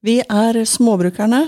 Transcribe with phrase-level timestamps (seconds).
[0.00, 1.42] Vi er Småbrukerne,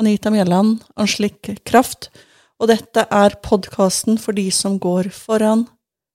[0.00, 2.08] Anita Mjelland, Anslik Kraft,
[2.56, 5.66] og dette er podkasten for de som går foran.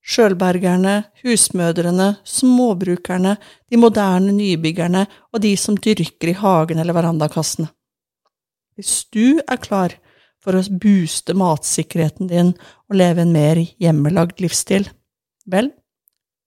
[0.05, 3.35] Sjølbergerne, husmødrene, småbrukerne,
[3.69, 7.69] de moderne nybyggerne og de som dyrker i hagen eller verandakassene.
[8.77, 9.93] Hvis du er klar
[10.41, 12.53] for å booste matsikkerheten din
[12.89, 14.89] og leve en mer hjemmelagd livsstil,
[15.45, 15.69] vel,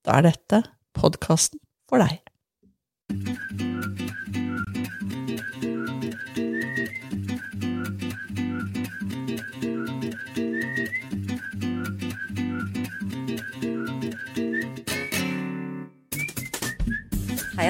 [0.06, 0.62] da er dette
[0.98, 2.22] podkasten for deg.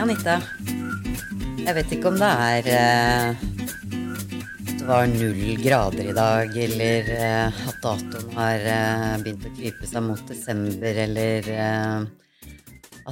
[0.09, 0.39] Anita.
[1.61, 3.41] Jeg vet ikke om det er eh,
[4.71, 9.91] Det var null grader i dag, eller eh, at datoen har eh, begynt å krype
[9.91, 12.07] seg mot desember, eller eh,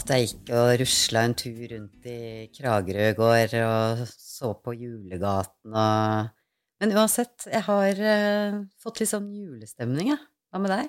[0.01, 2.17] at jeg gikk og rusla en tur rundt i
[2.57, 6.33] Kragerø i og så på Julegaten og
[6.81, 10.25] Men uansett, jeg har eh, fått litt sånn julestemning, jeg.
[10.49, 10.89] Hva med deg?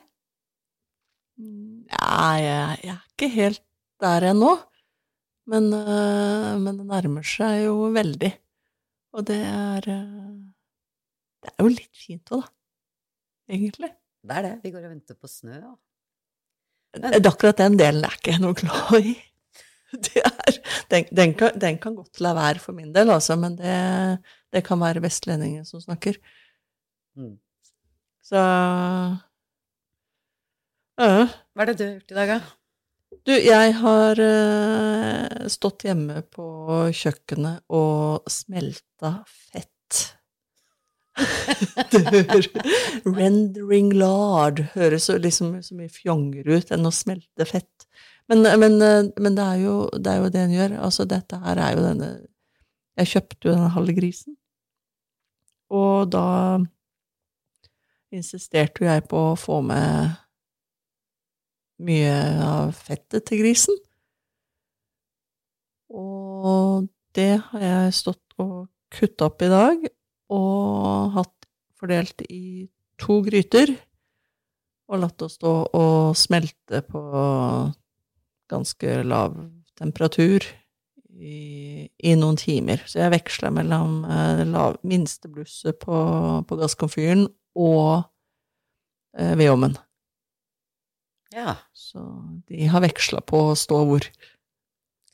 [1.91, 3.63] Ja, jeg, jeg er ikke helt
[3.99, 4.55] der ennå.
[5.47, 8.33] Men, øh, men det nærmer seg jo veldig.
[9.15, 10.35] Og det er øh,
[11.43, 12.53] Det er jo litt fint òg, da.
[13.47, 13.91] Egentlig.
[14.27, 14.55] Det er det.
[14.65, 15.55] Vi går og venter på snø.
[15.55, 15.73] Ja.
[16.97, 19.15] Det er Akkurat den delen er ikke jeg noe glad i.
[20.03, 20.57] Det er,
[20.91, 23.75] den, den, kan, den kan godt la være for min del, altså, men det,
[24.51, 26.17] det kan være vestlendingen som snakker.
[27.15, 27.37] Mm.
[28.27, 28.41] Så
[30.99, 31.07] ja.
[31.55, 32.39] Hva er det du har gjort i dag, da?
[33.25, 36.45] Du, jeg har eh, stått hjemme på
[36.95, 39.73] kjøkkenet og smelta fett.
[41.91, 42.45] Du hører
[43.07, 47.87] Rendering lard høres liksom så mye fjongere ut enn å smelte fett.
[48.29, 50.75] Men, men, men det, er jo, det er jo det en gjør.
[50.89, 52.09] Altså, dette her er jo denne
[52.99, 54.37] Jeg kjøpte jo denne halve grisen,
[55.69, 56.27] og da
[58.13, 60.15] insisterte jo jeg på å få med
[61.83, 63.77] mye av fettet til grisen.
[65.93, 69.87] Og det har jeg stått og kutta opp i dag,
[70.33, 72.67] og hatt fordelt i
[73.01, 73.73] to gryter,
[74.87, 77.01] og latt det stå og smelte på
[78.47, 79.35] ganske lav
[79.77, 80.45] temperatur
[81.17, 82.83] i, i noen timer.
[82.87, 85.97] Så jeg veksla mellom eh, lav, minsteblusset på,
[86.47, 87.27] på gasskomfyren
[87.57, 88.07] og
[89.17, 89.75] eh, vedovnen.
[91.35, 91.57] Ja.
[91.75, 92.03] Så
[92.47, 94.05] de har veksla på å stå hvor.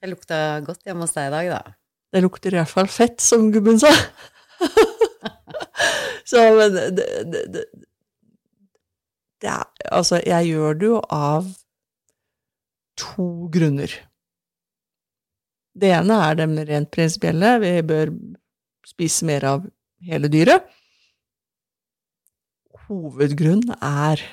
[0.03, 1.75] Det lukta godt hjemme hos deg i dag, da.
[2.13, 3.91] Det lukter i hvert fall fett, som gubben sa.
[6.29, 7.63] Så, men det, det, det,
[9.43, 11.49] det er Altså, jeg gjør det jo av
[12.97, 13.91] to grunner.
[15.73, 17.57] Det ene er det rent prinsipielle.
[17.61, 18.13] Vi bør
[18.87, 19.65] spise mer av
[20.07, 20.65] hele dyret.
[22.87, 24.23] Hovedgrunnen er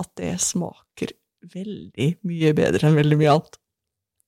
[0.00, 1.12] at det smaker
[1.54, 3.58] veldig mye bedre enn veldig mye annet.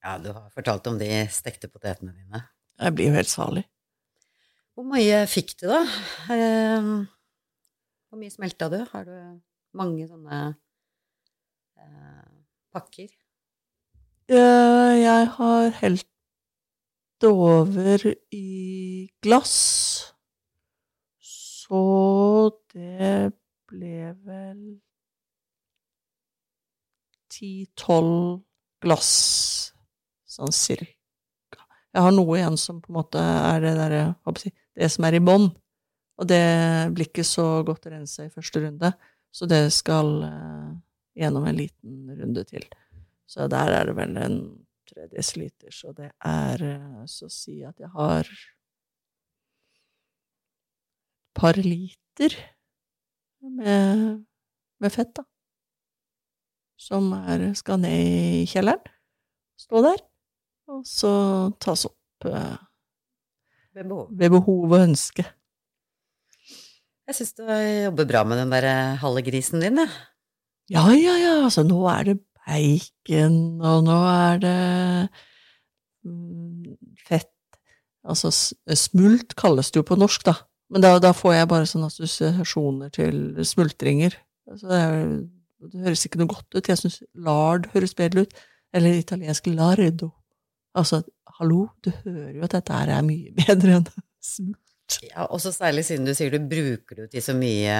[0.05, 2.43] Ja, du har fortalt om de stekte potetene dine.
[2.77, 3.63] Jeg blir jo helt salig.
[4.77, 5.79] Hvor mye fikk du, da?
[6.33, 6.91] Eh,
[8.07, 8.77] Hvor mye smelta du?
[8.91, 9.15] Har du
[9.77, 10.41] mange sånne
[11.81, 12.27] eh,
[12.75, 13.09] pakker?
[14.29, 16.05] Eh, Jeg har helt
[17.17, 18.03] det over
[18.37, 19.55] i glass,
[21.17, 21.81] så
[22.75, 23.31] det
[23.71, 24.59] ble vel
[27.37, 28.41] ti-tolv
[28.83, 29.11] glass,
[30.29, 31.63] sånn cirka.
[31.93, 34.03] Jeg har noe igjen som på en måte er det derre,
[34.77, 35.47] det som er i bånn.
[36.17, 36.43] Og det
[36.97, 38.89] blir ikke så godt rensa i første runde,
[39.33, 40.69] så det skal eh,
[41.21, 42.65] gjennom en liten runde til.
[43.29, 44.37] Så der er det vel en
[44.87, 48.33] tre desiliter, så det er eh, så å si at jeg har et
[51.37, 52.33] par liter
[53.45, 54.25] med,
[54.81, 55.23] med fett, da.
[56.77, 58.83] Som er, skal ned i kjelleren,
[59.57, 60.03] stå der,
[60.69, 61.11] og så
[61.63, 62.57] tas opp eh,
[63.77, 64.05] Ved behov.
[64.13, 65.25] ved behov og ønske.
[67.07, 69.89] Jeg syns du jobber bra med den der eh, halve grisen din, jeg.
[70.69, 74.57] Ja, ja, ja, altså nå er det bacon, og nå er det
[76.05, 76.77] mm,
[77.07, 77.31] fett
[78.07, 80.33] Altså smult kalles det jo på norsk, da.
[80.71, 84.15] Men da, da får jeg bare sånne assosiasjoner til smultringer.
[84.47, 85.01] Altså det, er,
[85.63, 86.67] det høres ikke noe godt ut.
[86.69, 88.33] Jeg syns lard høres bedre ut.
[88.75, 90.11] Eller italiensk lardo.
[90.77, 91.01] Altså,
[91.39, 93.87] hallo, du hører jo at dette her er mye bedre enn
[94.21, 94.61] smult.
[95.03, 97.73] Ja, også særlig siden du sier du bruker det til så mye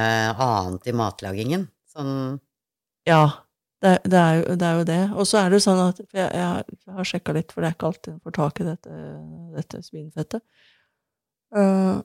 [0.43, 1.67] annet i matlagingen.
[1.93, 2.39] Sånn
[3.07, 3.21] Ja,
[3.83, 4.99] det, det, er jo, det er jo det.
[5.15, 6.65] Og så er det jo sånn at jeg, jeg,
[6.97, 8.97] har- sjekka litt, for det er ikke alltid en får tak i dette,
[9.55, 10.43] dette svinfettet.
[11.55, 12.01] Uh,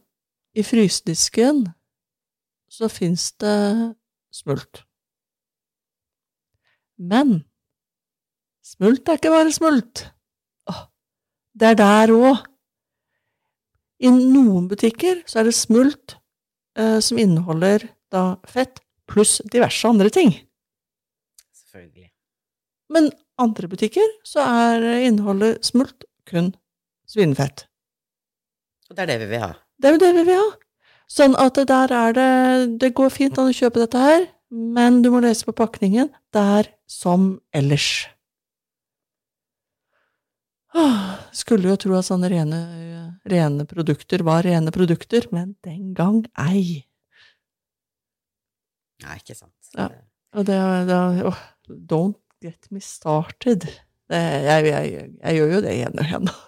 [0.54, 1.64] I frysedisken
[2.70, 3.56] så fins det
[4.32, 4.84] smult.
[6.98, 7.42] Men
[8.66, 10.06] smult er ikke bare smult.
[10.70, 10.84] Åh,
[11.58, 12.46] det er der òg.
[14.02, 16.16] I noen butikker så er det smult
[16.78, 20.34] eh, som inneholder da fett pluss diverse andre ting.
[21.54, 22.08] Selvfølgelig.
[22.92, 26.52] Men andre butikker så er innholdet smult kun
[27.08, 27.66] svinefett.
[28.90, 29.52] Og det er det vi vil ha.
[29.80, 30.50] Det er jo det vi vil ha.
[31.12, 32.28] Sånn at der er det
[32.80, 36.68] Det går fint an å kjøpe dette her, men du må lese på pakningen der
[36.90, 38.06] som ellers.
[40.74, 42.60] Åh, Skulle jo tro at sånne rene,
[43.28, 46.84] rene produkter var rene produkter, men den gang ei.
[49.02, 49.56] Nei, ikke sant.
[49.76, 49.88] Ja.
[50.36, 50.58] Og det,
[50.88, 53.66] det oh, Don't get me started.
[54.12, 56.26] Det, jeg, jeg, jeg, gjør jo det igjen og igjen.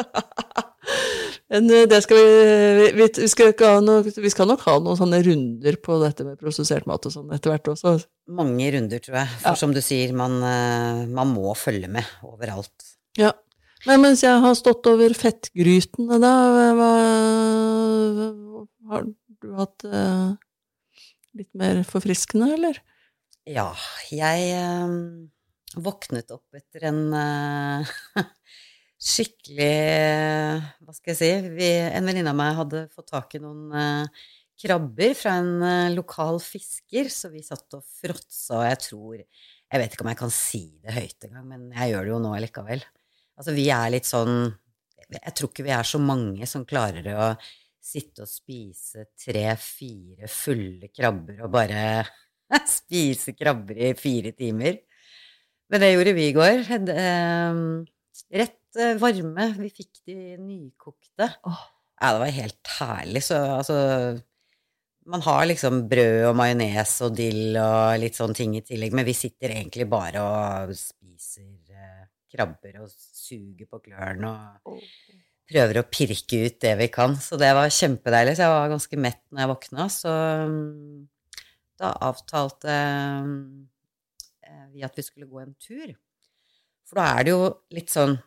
[0.00, 5.18] Men eh, det skal vi, vi, vi, skal noe, vi skal nok ha noen sånne
[5.26, 7.96] runder på dette med prosessert mat og sånn etter hvert også.
[8.30, 9.32] Mange runder, tror jeg.
[9.42, 9.58] For Ja.
[9.58, 12.94] som du sier, man, eh, man må følge med overalt.
[13.18, 13.32] Ja.
[13.88, 16.32] Men mens jeg har stått over fettgrytene, da,
[16.76, 16.90] hva,
[18.92, 19.08] har
[19.40, 20.30] du hatt eh,
[21.40, 22.78] litt mer forfriskende, eller?
[23.48, 23.72] Ja,
[24.12, 24.94] jeg eh,
[25.80, 27.94] våknet opp etter en eh,
[29.00, 31.30] skikkelig eh, Hva skal jeg si?
[31.56, 34.26] Vi, en venninne av meg hadde fått tak i noen eh,
[34.60, 39.80] krabber fra en eh, lokal fisker, så vi satt og fråtsa, og jeg tror Jeg
[39.80, 42.34] vet ikke om jeg kan si det høyt engang, men jeg gjør det jo nå
[42.44, 42.84] likevel.
[43.38, 44.34] Altså, vi er litt sånn
[45.16, 47.32] Jeg tror ikke vi er så mange som klarer å
[47.80, 52.04] sitte og spise tre-fire fulle krabber og bare
[52.68, 54.76] spise krabber i fire timer.
[55.72, 56.66] Men det gjorde vi i går.
[56.68, 57.62] Eh,
[58.36, 58.59] Rett
[59.00, 59.50] varme.
[59.58, 61.28] Vi fikk de nykokte.
[61.48, 61.68] Oh.
[62.00, 63.22] Ja, det var helt herlig.
[63.26, 63.76] Så altså
[65.10, 69.06] Man har liksom brød og majones og dill og litt sånne ting i tillegg, men
[69.08, 74.30] vi sitter egentlig bare og spiser eh, krabber og suger på klørne
[74.68, 74.76] og
[75.50, 77.16] prøver å pirke ut det vi kan.
[77.16, 78.36] Så det var kjempedeilig.
[78.36, 80.14] Så jeg var ganske mett når jeg våkna, så
[80.52, 81.00] mm,
[81.80, 82.76] da avtalte
[84.44, 85.96] eh, vi at vi skulle gå en tur.
[86.86, 87.44] For da er det jo
[87.74, 88.20] litt sånn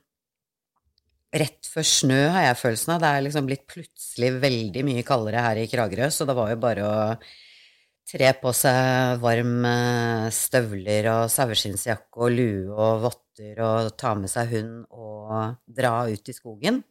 [1.33, 3.00] Rett før snø har jeg følelsen av.
[3.01, 6.59] Det er liksom blitt plutselig veldig mye kaldere her i Kragerø, så det var jo
[6.62, 6.97] bare å
[8.13, 14.30] tre på seg varm eh, støvler og saueskinnsjakke og lue og votter og ta med
[14.30, 16.83] seg hund og dra ut i skogen.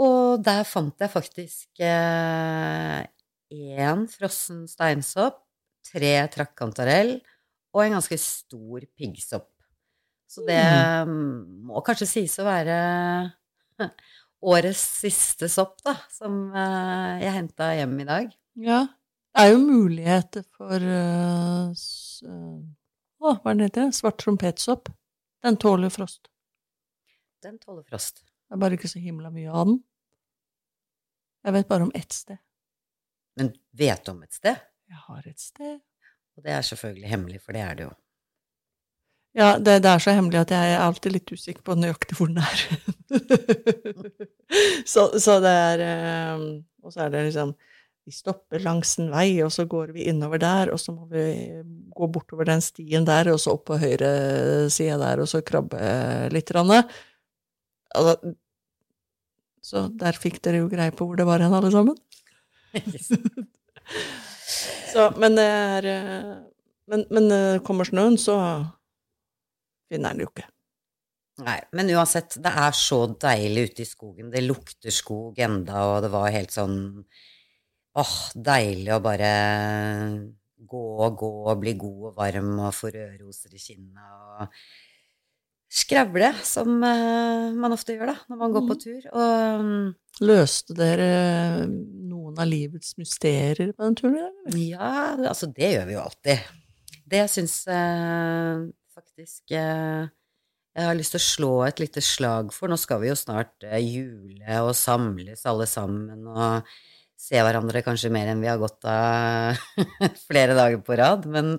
[0.00, 1.82] Og der fant jeg faktisk
[3.52, 5.42] én frossen steinsopp,
[5.84, 7.18] tre trakkantarell
[7.74, 9.51] og en ganske stor piggsopp.
[10.32, 10.62] Så det
[11.08, 12.76] mm, må kanskje sies å være
[14.52, 18.30] årets siste sopp, da, som eh, jeg henta hjem i dag.
[18.64, 18.80] Ja.
[19.32, 22.56] Det er jo muligheter for eh, eh,
[23.22, 23.92] Å, hva er den heter?
[23.96, 24.90] Svart trompetsopp.
[25.44, 26.28] Den tåler frost.
[27.44, 28.22] Den tåler frost.
[28.24, 29.78] Det er bare ikke så himla mye av den.
[31.42, 32.40] Jeg vet bare om ett sted.
[33.40, 34.60] Men vet du om et sted?
[34.88, 35.80] Jeg har et sted.
[36.36, 37.94] Og det er selvfølgelig hemmelig, for det er det jo.
[39.32, 42.28] Ja, det, det er så hemmelig at jeg er alltid litt usikker på nøyaktig hvor
[42.28, 42.64] den er.
[44.92, 46.42] så, så det er eh,
[46.84, 47.54] Og så er det liksom
[48.04, 51.22] Vi stopper langs en vei, og så går vi innover der, og så må vi
[51.94, 55.78] gå bortover den stien der, og så opp på høyre side der, og så krabbe
[56.34, 56.50] litt.
[56.50, 58.16] Altså,
[59.62, 61.96] så der fikk dere jo greie på hvor det var hen, alle sammen.
[64.92, 66.32] Så, men det er eh,
[66.90, 68.34] Men, men eh, kommer snøen, så
[69.92, 70.48] finner den jo ikke.
[71.42, 74.30] Nei, men uansett, det er så deilig ute i skogen.
[74.32, 76.76] Det lukter skog enda, og det var helt sånn
[77.98, 79.32] åh, deilig å bare
[80.72, 84.62] gå og gå og bli god og varm og få rødroser i kinnet og
[85.72, 89.06] skravle, som eh, man ofte gjør da, når man går på tur.
[89.08, 89.90] Og mm,
[90.22, 91.06] Løste dere
[91.66, 94.18] noen av livets mysterier på den turen?
[94.44, 94.58] Eller?
[94.74, 96.50] ja, altså det gjør vi jo alltid.
[97.12, 100.10] Det syns jeg faktisk eh,
[100.72, 102.70] jeg har lyst til å slå et lite slag for.
[102.72, 106.72] Nå skal vi jo snart eh, jule og samles alle sammen og
[107.22, 109.60] se hverandre kanskje mer enn vi har gått av
[110.28, 111.28] flere dager på rad.
[111.30, 111.54] Men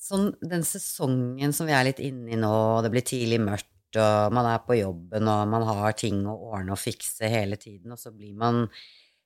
[0.00, 3.70] sånn den sesongen som vi er litt inne i nå, og det blir tidlig mørkt,
[4.00, 7.92] og man er på jobben, og man har ting å ordne og fikse hele tiden,
[7.94, 8.66] og så blir man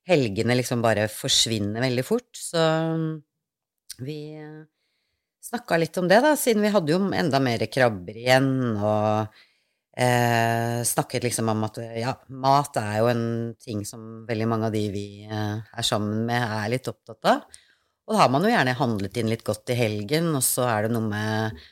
[0.09, 2.63] Helgene liksom bare forsvinner veldig fort, så
[4.01, 4.23] vi
[5.45, 9.39] snakka litt om det, da, siden vi hadde jo enda mer krabber igjen, og
[9.99, 13.25] eh, snakket liksom om at ja, mat er jo en
[13.63, 17.65] ting som veldig mange av de vi eh, er sammen med, er litt opptatt av.
[18.09, 20.87] Og da har man jo gjerne handlet inn litt godt i helgen, og så er
[20.87, 21.67] det noe med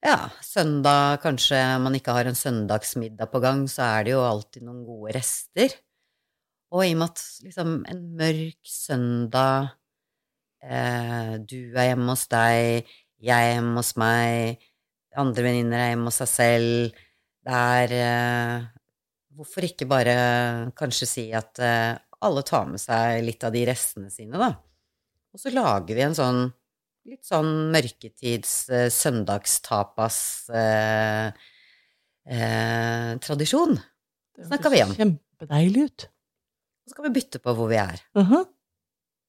[0.00, 4.64] ja, søndag, kanskje man ikke har en søndagsmiddag på gang, så er det jo alltid
[4.64, 5.76] noen gode rester.
[6.70, 9.74] Og i og med at liksom en mørk søndag
[10.62, 12.90] eh, Du er hjemme hos deg,
[13.20, 14.60] jeg er hjemme hos meg,
[15.20, 17.00] andre venninner er hjemme hos seg selv
[17.46, 18.68] Det er eh,
[19.40, 20.14] Hvorfor ikke bare
[20.76, 24.50] kanskje si at eh, alle tar med seg litt av de restene sine, da?
[25.32, 26.42] Og så lager vi en sånn
[27.08, 30.18] litt sånn mørketids eh, søndagstapas
[30.52, 31.30] eh,
[32.28, 33.16] eh.
[34.40, 34.94] Snakker vi om.
[34.96, 36.06] Kjempedeilig ut.
[36.84, 38.02] Så skal vi bytte på hvor vi er.
[38.18, 38.48] Mhm.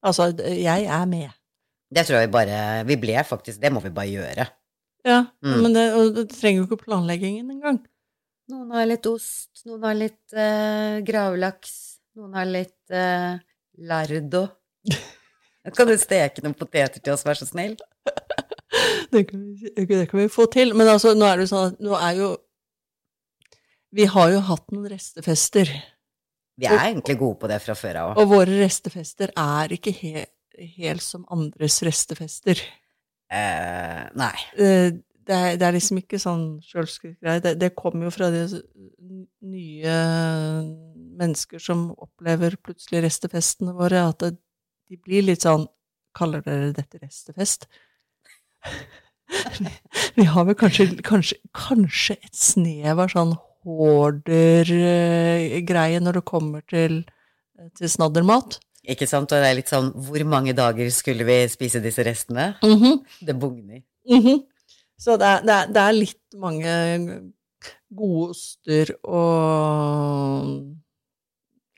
[0.03, 1.29] Altså, jeg er med.
[1.93, 4.45] Det tror jeg vi bare Vi ble faktisk Det må vi bare gjøre.
[5.05, 5.61] Ja, Mm.
[5.63, 7.79] men det, og det trenger jo ikke planleggingen engang.
[8.51, 11.71] Noen har litt ost, noen har litt eh, gravlaks,
[12.19, 13.39] noen har litt eh,
[13.81, 14.43] lardo.
[15.77, 17.77] Kan du steke noen poteter til oss, vær så snill?
[19.11, 20.71] Det kan, vi, det kan vi få til.
[20.77, 22.29] Men altså, nå er det jo sånn at nå er jo
[23.91, 25.67] Vi har jo hatt noen restefester,
[26.61, 30.25] Vi er egentlig gode på det fra før av og våre restefester er ikke he,
[30.77, 32.59] helt som andres restefester.
[33.31, 34.35] Eh, nei.
[34.57, 34.91] Eh,
[35.21, 37.39] Det er, det er liksom ikke sånn sjølskryt greie.
[37.39, 38.41] Det, det kommer jo fra de
[39.45, 39.93] nye
[41.21, 44.31] mennesker som opplever plutselig restefestene våre, at det,
[44.89, 45.67] de blir litt sånn
[46.17, 47.69] Kaller dere dette restefest?
[50.17, 53.31] Vi har vel kanskje, kanskje, kanskje et snev av sånn
[53.65, 57.05] hoarder-greie når det kommer til,
[57.77, 58.59] til snaddermat.
[58.89, 59.31] Ikke sant?
[59.31, 62.55] Og det er litt sånn Hvor mange dager skulle vi spise disse restene?
[63.21, 63.81] Det bugner.
[64.09, 64.41] Mhm.
[65.01, 66.73] Så det er, det, er, det er litt mange
[67.97, 70.75] gode oster og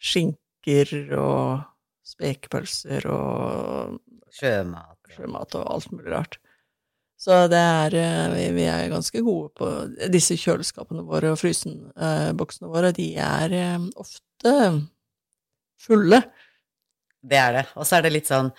[0.03, 1.61] skinker og
[2.03, 3.99] spekepølser og
[4.33, 4.97] Sjømat.
[5.13, 6.37] sjømat og alt mulig rart.
[7.23, 9.67] Så det er eh, Vi, er ganske gode på
[10.11, 14.53] Disse kjøleskapene våre og frysenboksene våre, de er eh, ofte
[15.83, 16.19] fulle.
[17.23, 17.65] Det er det.
[17.79, 18.49] Og så er det litt sånn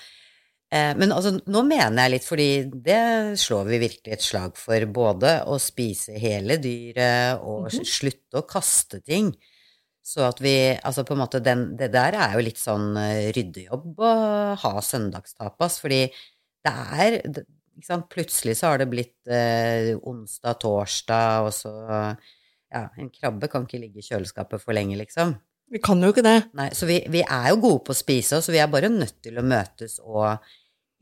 [0.72, 2.48] eh, Men altså, nå mener jeg litt, fordi
[2.86, 3.00] det
[3.40, 4.86] slår vi virkelig et slag for.
[4.96, 7.84] Både å spise hele dyret og Mhm.
[7.88, 9.34] slutte å kaste ting.
[10.04, 10.54] Så at vi
[10.84, 14.14] Altså, på en måte, den, det der er jo litt sånn eh, ryddejobb å
[14.64, 16.06] ha søndagstapas, fordi
[16.64, 17.20] det er?
[18.10, 21.72] Plutselig så har det blitt eh, onsdag, torsdag, og så
[22.74, 25.36] Ja, en krabbe kan ikke ligge i kjøleskapet for lenge, liksom.
[25.70, 26.48] Vi kan jo ikke det.
[26.58, 29.20] Nei, så vi, vi er jo gode på å spise, så vi er bare nødt
[29.22, 30.42] til å møtes og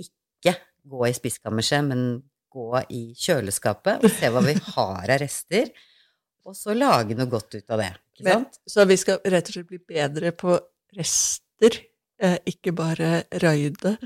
[0.03, 0.53] ikke
[0.93, 2.05] gå i spiskammerset, men
[2.53, 5.71] gå i kjøleskapet og se hva vi har av rester,
[6.45, 7.89] og så lage noe godt ut av det.
[8.19, 8.61] Ikke Men- sant?
[8.69, 10.59] Så vi skal rett og slett bli bedre på
[10.99, 11.79] rester,
[12.21, 13.97] eh, ikke bare røyde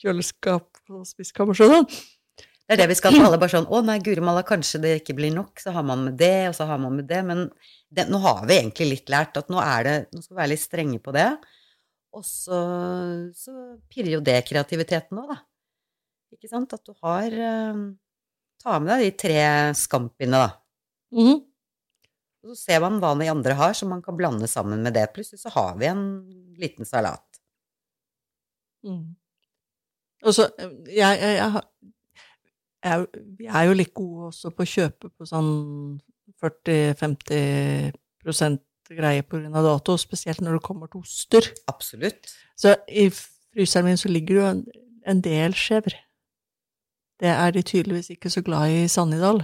[0.00, 1.86] kjøleskap og spiskammer sånn.
[1.88, 4.94] Det er det vi skal for alle, bare sånn å nei, guri malla, kanskje det
[5.00, 7.46] ikke blir nok, så har man med det, og så har man med det, men
[7.88, 10.64] det, nå har vi egentlig litt lært at nå det, nå skal vi være litt
[10.64, 11.28] strenge på det,
[12.18, 12.60] og så,
[13.36, 13.54] så
[13.88, 15.40] pirrer jo det kreativiteten òg, da.
[16.36, 16.74] Ikke sant?
[16.76, 17.86] At du har eh,
[18.58, 19.42] Ta med deg de tre
[19.78, 20.48] skampene, da.
[21.14, 21.44] Mhm.
[22.42, 25.08] Og så ser man hva de andre har, som man kan blande sammen med det.
[25.14, 26.02] Plutselig så har vi en
[26.58, 27.40] liten salat.
[28.86, 29.16] Mm.
[30.26, 31.68] Og så, eh, jeg, jeg, jeg, har-
[32.84, 33.06] jeg,
[33.54, 35.52] er jo litt god også på å kjøpe på sånn
[36.42, 38.58] 40-50%
[38.88, 39.22] greie
[39.52, 41.42] av dato, spesielt når det kommer til oster.
[41.68, 42.30] Absolutt.
[42.56, 44.62] Så i fryseren min så ligger det jo en,
[45.12, 45.94] en del skjever.
[47.20, 49.42] Det er de tydeligvis ikke så glad i i Sannidal.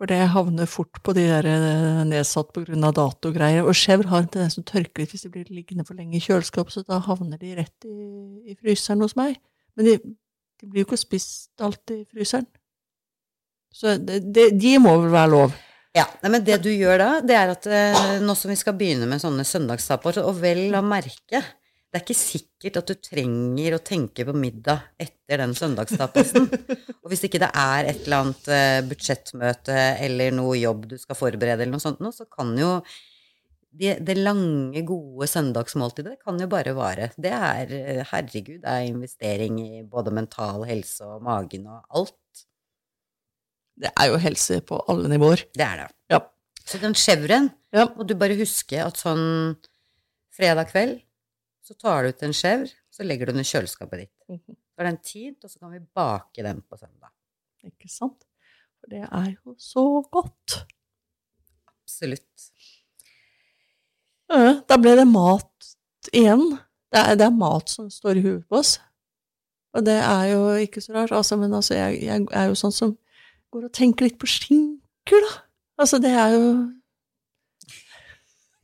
[0.00, 3.66] For det havner fort på de der eh, nedsatt av datogreier.
[3.68, 6.16] Og skjevr har en tendens til å tørke litt hvis de blir liggende for lenge
[6.16, 7.96] i kjøleskapet, så da havner de rett i,
[8.48, 9.36] i fryseren hos meg.
[9.76, 12.48] Men de, de blir jo ikke spist alltid i fryseren.
[13.76, 15.52] Så det, det, de må vel være lov.
[15.92, 19.10] Ja, men det du gjør da, det er at eh, nå som vi skal begynne
[19.10, 21.44] med sånne søndagstaper, og vel å merke,
[21.90, 26.46] det er ikke sikkert at du trenger å tenke på middag etter den søndagstapasen.
[27.02, 31.18] og hvis ikke det er et eller annet eh, budsjettmøte eller noe jobb du skal
[31.18, 32.76] forberede eller noe sånt så kan jo
[33.70, 37.10] det, det lange, gode søndagsmåltidet kan jo bare vare.
[37.18, 42.16] Det er, eh, herregud, det er investering i både mental helse og magen og alt.
[43.80, 45.46] Det er jo helse på alle nivåer.
[45.56, 45.90] Det er det.
[46.12, 46.22] Ja.
[46.66, 47.86] Så den chevren Ja.
[47.96, 49.56] må du bare huske at sånn
[50.34, 51.00] fredag kveld,
[51.70, 54.16] så tar du ut en chèvre, så legger du den i kjøleskapet ditt.
[54.28, 54.56] Mhm.
[54.58, 57.12] Så er den tid, og så kan vi bake den på søndag.
[57.62, 58.24] Ikke sant?
[58.80, 60.56] For det er jo så godt.
[61.68, 62.50] Absolutt.
[64.30, 65.70] Ja, Da ble det mat
[66.12, 66.58] igjen.
[66.90, 68.80] Det er, det er mat som står i huet på oss.
[69.76, 71.12] Og det er jo ikke så rart.
[71.14, 72.96] Altså, men altså, jeg, jeg er jo sånn som
[73.54, 75.32] går og tenker litt på skinker, da.
[75.78, 76.46] Altså, det er jo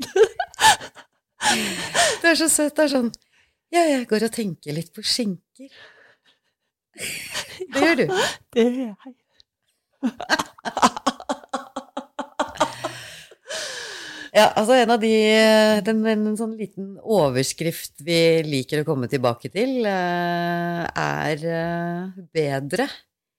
[2.23, 2.75] Det er så søtt.
[2.77, 3.13] Det er sånn
[3.75, 5.71] Ja, jeg går og tenker litt på skinker.
[6.97, 8.07] Det gjør du.
[8.57, 9.17] Det gjør jeg.
[14.37, 15.11] Ja, altså en av de
[15.87, 22.85] den, En sånn liten overskrift vi liker å komme tilbake til, eh, er eh, bedre,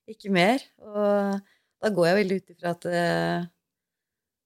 [0.10, 0.64] ikke mer.
[0.82, 1.38] Og
[1.84, 3.46] da går jeg veldig ut ifra at eh,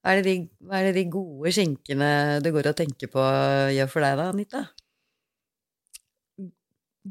[0.01, 3.25] hva er, de, hva er det de gode skinkene du går og tenker på,
[3.75, 4.63] gjør for deg da, Anita?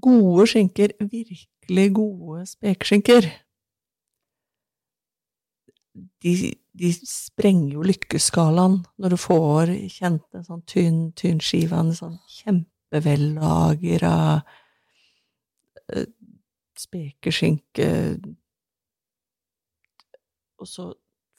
[0.01, 3.27] Gode skinker, virkelig gode spekeskinker,
[6.23, 6.35] de,
[6.81, 11.97] de sprenger jo lykkeskalaen når du får kjent en sånn tynn, tynn skive av en
[11.97, 14.15] sånn kjempevellagra
[15.95, 16.07] uh,
[16.79, 17.89] spekeskinke
[20.61, 20.91] Og så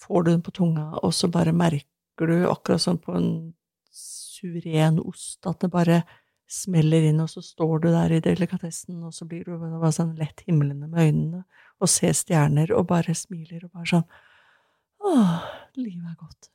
[0.01, 3.31] får du den på tunga, og så bare merker du, akkurat som på en
[3.93, 6.01] suveren ost, at det bare
[6.51, 10.17] smeller inn, og så står du der i delikatessen, og så blir du bare sånn
[10.19, 11.43] lett himlende med øynene
[11.81, 14.09] og ser stjerner og bare smiler og bare sånn
[15.01, 15.37] Åh,
[15.81, 16.51] livet er godt.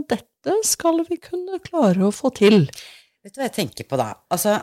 [0.09, 2.67] Dette skal vi kunne klare å få til.
[3.23, 4.13] Vet du hva jeg tenker på da?
[4.31, 4.59] Altså,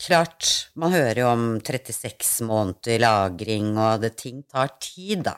[0.00, 5.36] klart, man hører jo om 36 måneder lagring, og det ting tar tid, da.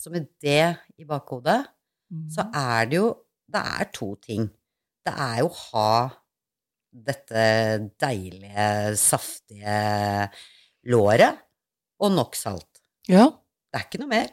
[0.00, 1.64] Så med det i bakhodet,
[2.12, 2.26] mm.
[2.32, 3.10] så er det jo
[3.50, 4.44] Det er to ting.
[5.02, 5.94] Det er jo å ha
[6.90, 7.42] dette
[7.98, 9.78] deilige, saftige
[10.86, 11.40] låret
[11.98, 12.82] og nok salt.
[13.10, 13.26] Ja.
[13.70, 14.30] Det er ikke noe mer.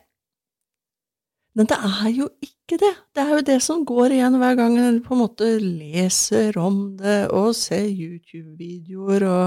[1.58, 2.92] Men det er jo ikke det.
[3.16, 6.98] Det er jo det som går igjen hver gang en på en måte leser om
[7.00, 9.46] det og ser YouTube-videoer og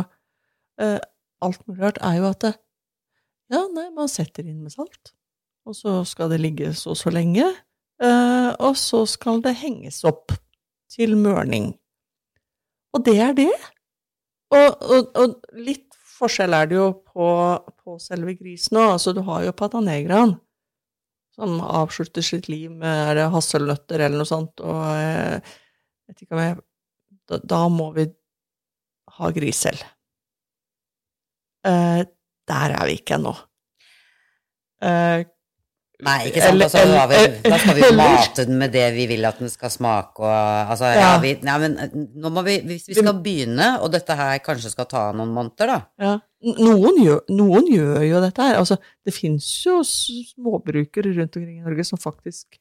[0.81, 0.99] uh,
[1.45, 2.55] alt mulig rart, er jo at det,
[3.53, 5.13] ja, nei, man setter inn med salt,
[5.69, 7.45] og så skal det ligge så så lenge,
[8.01, 10.33] uh, og så skal det henges opp
[10.91, 11.75] til mørning.
[12.97, 13.53] Og det er det.
[14.51, 17.27] Og, og, og litt forskjell er det jo på,
[17.85, 18.97] på selve grisen òg.
[18.97, 20.35] Altså, du har jo patanegraen,
[21.41, 25.57] som avslutter sitt liv med er det hasselnøtter eller noe sånt, og jeg eh,
[26.11, 26.59] vet ikke om jeg
[27.31, 28.09] Da, da må vi
[29.17, 29.83] ha gris selv.
[31.67, 32.01] Eh,
[32.51, 33.35] der er vi ikke ennå.
[34.83, 35.23] Eh,
[36.01, 36.65] Nei, ikke sant.
[36.65, 39.73] Altså, da, vi, da, skal vi mate den med det vi vil at den skal
[39.73, 41.03] smake og altså, ja.
[41.03, 41.77] Ja, vi, ja, men
[42.17, 45.75] nå må vi Hvis vi skal begynne, og dette her kanskje skal ta noen måneder,
[45.75, 46.15] da ja.
[46.41, 48.57] Noen gjør, noen gjør jo dette her.
[48.63, 52.57] Altså, det fins jo småbrukere rundt omkring i Norge som faktisk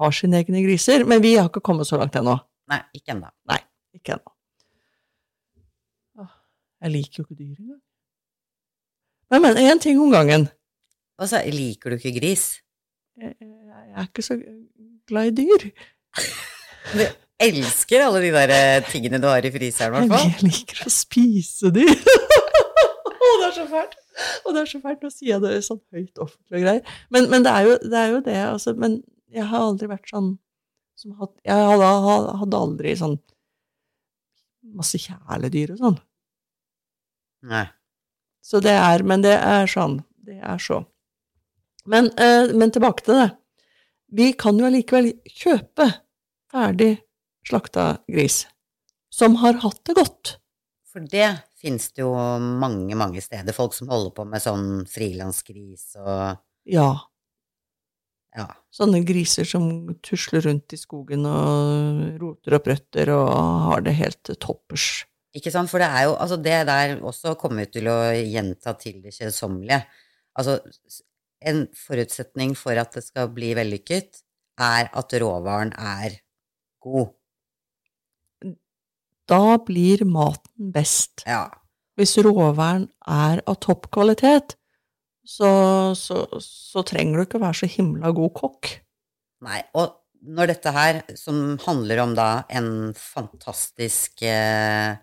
[0.00, 2.34] har sine egne griser, men vi har ikke kommet så langt ennå.
[2.70, 3.30] Nei, ikke ennå.
[3.50, 3.60] Nei,
[3.94, 4.34] ikke ennå.
[6.80, 7.80] Jeg liker jo ikke dyr engang.
[9.30, 10.48] Men, men én ting om gangen.
[11.20, 12.46] Altså, liker du ikke gris?
[13.20, 14.38] Jeg, jeg er ikke så
[15.10, 15.68] glad i dyr.
[16.90, 17.02] Du
[17.44, 20.30] elsker alle de der eh, tingene du har i fryseren, i hvert fall.
[20.32, 21.92] Jeg liker å spise dyr.
[23.50, 23.96] Er så fælt!
[24.44, 26.94] Og det er så fælt, nå sier jeg det sånn høyt offentlig og greier.
[27.10, 28.74] Men, men det, er jo, det, er jo, det altså.
[28.78, 29.00] Men
[29.34, 30.30] jeg har aldri vært sånn
[31.00, 31.90] som had, Jeg hadde,
[32.42, 33.16] hadde, aldri sånn
[34.76, 35.98] masse kjæledyr og sånn.
[37.50, 37.66] Nei.
[38.44, 40.00] Så det er Men det er sånn.
[40.30, 40.82] Det er så.
[41.90, 43.30] Men, eh, men, tilbake til det.
[44.12, 45.88] Vi kan jo allikevel kjøpe
[46.52, 46.92] ferdig
[47.48, 48.44] slakta gris
[49.10, 50.36] som har hatt det godt.
[50.90, 53.54] For det finnes det jo mange, mange steder.
[53.56, 56.90] Folk som holder på med sånn frilansgris og Ja.
[58.36, 58.46] Ja.
[58.70, 63.30] Sånne griser som tusler rundt i skogen og roter opp røtter og
[63.66, 65.04] har det helt toppers.
[65.34, 65.70] Ikke sant?
[65.70, 69.82] For det er jo Altså, det der også kommer til å gjenta til det kjedsommelige.
[70.38, 70.58] Altså,
[71.40, 74.22] en forutsetning for at det skal bli vellykket,
[74.60, 76.20] er at råvaren er
[76.84, 77.14] god.
[79.30, 81.22] Da blir maten best.
[81.28, 81.44] Ja.
[81.98, 84.56] Hvis råværen er av topp kvalitet,
[85.26, 85.50] så,
[85.94, 88.70] så, så trenger du ikke være så himla god kokk.
[89.46, 94.96] Nei, og når dette her, som handler om da en fantastisk eh,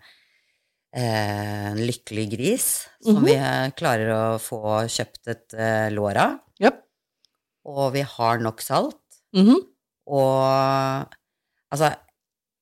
[0.94, 2.68] eh, lykkelig gris,
[3.02, 3.24] som Mhm.
[3.26, 4.60] vi eh, klarer å få
[4.90, 6.82] kjøpt et eh, lår av, Yep.
[7.66, 9.00] og vi har nok salt,
[9.34, 9.56] Mhm.
[10.06, 11.14] og
[11.72, 11.94] altså,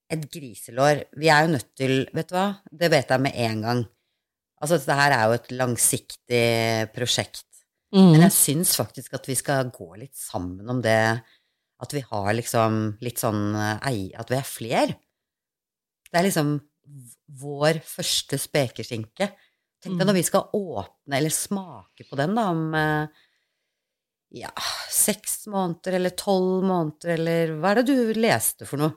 [0.09, 3.61] et griselår Vi er jo nødt til Vet du hva, det vet jeg med en
[3.61, 3.81] gang.
[4.61, 7.43] Altså, dette her er jo et langsiktig prosjekt.
[7.93, 8.21] Men Mhm.
[8.21, 11.21] jeg syns faktisk at vi skal gå litt sammen om det
[11.79, 14.09] at vi har liksom litt sånn eh.
[14.19, 14.87] At vi er fler.
[16.11, 16.59] Det er liksom
[17.39, 19.31] vår første spekeskinke.
[19.83, 20.07] Tenk deg Mm.
[20.07, 23.07] når vi skal åpne eller smake på den da om eh,
[24.33, 24.49] ja,
[24.89, 28.93] seks måneder eller tolv måneder eller Hva er det du leste for noe?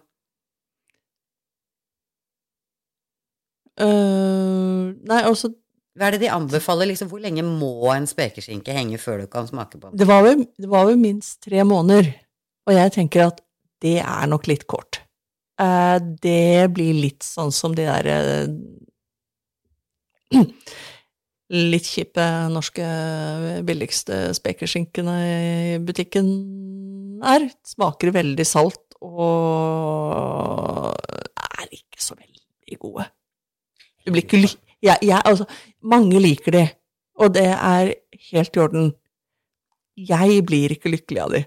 [3.79, 5.53] Øh, nei, altså,
[5.99, 6.89] Hva er det de anbefaler?
[6.91, 9.99] Liksom, hvor lenge må en spekeskinke henge før du kan smake på den?
[9.99, 12.13] det var, vel, det var vel minst tre måneder,
[12.67, 13.41] og jeg tenker at
[13.83, 15.03] det er nok litt kort.
[15.61, 18.49] Uh, det blir litt sånn som de der uh,
[21.73, 22.87] litt kjipe norske
[23.67, 26.31] billigste spekerskinkene i butikken
[27.27, 27.51] er.
[27.67, 30.95] Smaker veldig salt og
[31.35, 33.09] er ikke så veldig gode.
[34.05, 34.51] Du blir ikke ly...
[34.81, 35.45] Ja, jeg, altså,
[35.85, 36.65] mange liker de,
[37.21, 37.91] og det er
[38.31, 38.93] helt i orden.
[40.01, 41.43] Jeg blir ikke lykkelig av de.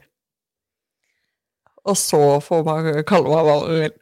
[1.90, 3.96] Og så får man kalle meg hva man vil.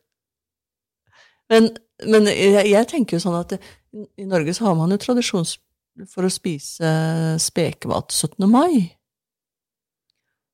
[1.51, 1.69] Men,
[2.11, 3.55] men jeg, jeg tenker jo sånn at
[3.91, 5.47] i Norge så har man jo tradisjon
[6.11, 6.91] for å spise
[7.41, 8.47] spekemat 17.
[8.51, 8.91] mai.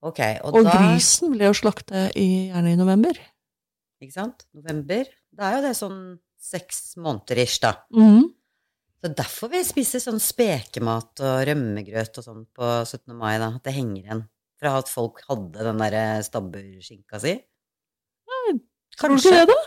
[0.05, 3.17] Okay, og, Og da grisen ble jo slakta gjerne i november.
[4.01, 4.45] Ikke sant?
[4.53, 5.10] November.
[5.33, 5.99] Da er jo det sånn
[6.47, 7.73] seks måneder ish, da.
[7.95, 8.29] Mm.
[9.03, 13.13] Så derfor vi spiser sånn spekemat og rømmegrøt og sånn på 17.
[13.17, 13.51] mai, da.
[13.60, 14.23] At det henger igjen.
[14.57, 17.36] Fra at folk hadde den derre stabburskinka si.
[18.97, 19.57] Tror du det, da?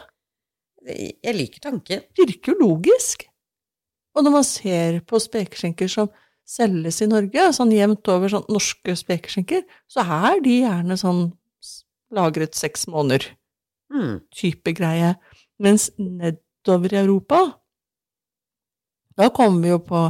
[0.90, 2.02] Jeg liker tanken.
[2.18, 3.26] Virker jo logisk.
[4.16, 6.10] Og når man ser på spekeskinker som
[6.50, 11.28] selges i Norge, sånn jevnt over sånn norske spekeskinker, så er de gjerne sånn
[12.10, 13.28] lagret seks måneder
[13.90, 14.20] Mm.
[14.34, 15.16] type greie.
[15.58, 15.90] Mens
[16.70, 17.38] nedover i Europa,
[19.16, 20.00] da kommer vi jo på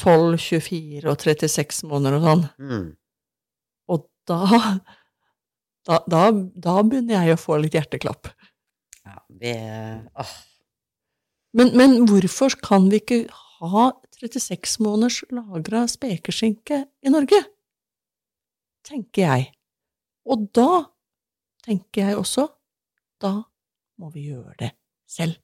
[0.00, 2.44] 12, 24 og 36 måneder og sånn.
[2.58, 2.86] Mm.
[3.92, 4.60] Og da,
[5.88, 8.30] da, da, da begynner jeg å få litt hjerteklapp.
[9.02, 10.34] Ja, vi Åh.
[11.52, 13.18] Men, men hvorfor kan vi ikke
[13.60, 17.42] ha 36 måneders lagra spekeskinke i Norge?
[18.88, 19.50] Tenker jeg.
[20.24, 20.86] Og da
[21.66, 22.46] tenker jeg også
[23.22, 23.34] da
[24.00, 24.70] må vi gjøre det
[25.06, 25.41] selv.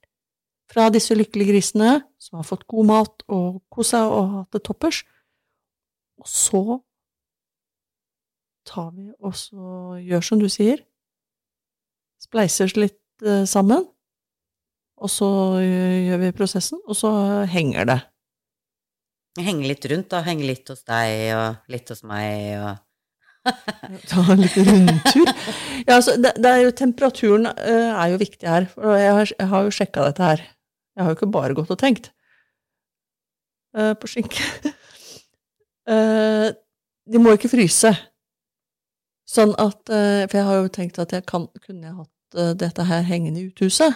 [0.69, 5.01] Fra disse lykkelige grisene som har fått god mat og kosa og hatt det toppers.
[6.19, 6.63] Og så
[8.69, 10.83] tar vi og så gjør som du sier,
[12.21, 13.87] spleiser litt eh, sammen,
[14.99, 15.29] og så
[15.63, 17.11] eh, gjør vi prosessen, og så
[17.49, 17.99] henger det.
[19.39, 20.21] Henge litt rundt, da.
[20.25, 22.85] Henge litt hos deg og litt hos meg og
[24.11, 25.29] Ta en liten rundtur.
[25.87, 29.31] Ja, altså, det, det er jo, temperaturen eh, er jo viktig her, for jeg har,
[29.31, 30.43] jeg har jo sjekka dette her.
[30.99, 32.09] Jeg har jo ikke bare gått og tenkt
[33.71, 34.43] uh, på skinke.
[35.87, 36.51] uh,
[37.11, 37.93] de må ikke fryse.
[39.23, 42.83] Sånn at uh, For jeg har jo tenkt at jeg kan, kunne jeg hatt dette
[42.85, 43.95] her hengende i uthuset.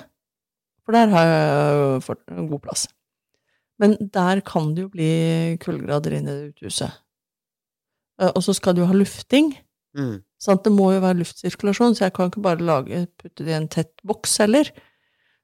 [0.87, 2.87] For der har jeg fått en god plass.
[3.83, 5.11] Men der kan det jo bli
[5.61, 6.95] kuldegrader inne i uthuset.
[8.31, 9.51] Og så skal du jo ha lufting.
[9.99, 10.15] mm.
[10.41, 10.63] Sant?
[10.65, 13.69] Det må jo være luftsirkulasjon, så jeg kan ikke bare lage, putte det i en
[13.71, 14.73] tett boks heller.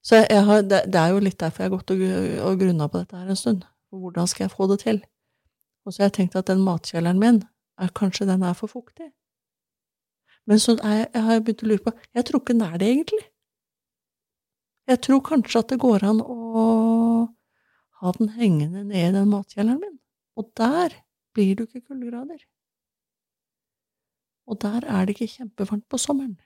[0.05, 2.03] Så jeg har, det, det er jo litt derfor jeg har gått og,
[2.47, 3.65] og grunna på dette her en stund.
[3.91, 5.01] Hvordan skal jeg få det til?
[5.85, 7.41] Og så har jeg tenkt at den matkjelleren min,
[7.79, 9.09] er, kanskje den er for fuktig.
[10.47, 12.89] Men så jeg, jeg har begynt å lure på Jeg tror ikke den er det,
[12.93, 13.25] egentlig.
[14.89, 16.37] Jeg tror kanskje at det går an å
[17.99, 19.97] ha den hengende ned i den matkjelleren min.
[20.39, 20.95] Og der
[21.35, 22.39] blir jo ikke kuldegrader.
[24.49, 26.39] Og der er det ikke kjempevarmt på sommeren.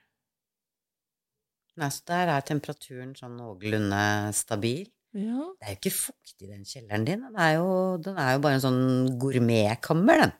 [1.80, 4.02] Nei, så der er temperaturen sånn noenlunde
[4.36, 4.84] stabil.
[5.14, 7.22] Ja, Det er jo ikke fuktig, den kjelleren din.
[7.22, 7.68] Den er jo,
[8.02, 10.32] den er jo bare en sånn gourmetkammer, den.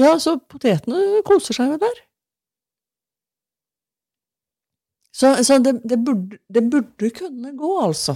[0.00, 2.00] ja så potetene koser seg jo der.
[5.18, 8.14] Så, så det, det, burde, det burde kunne gå, altså.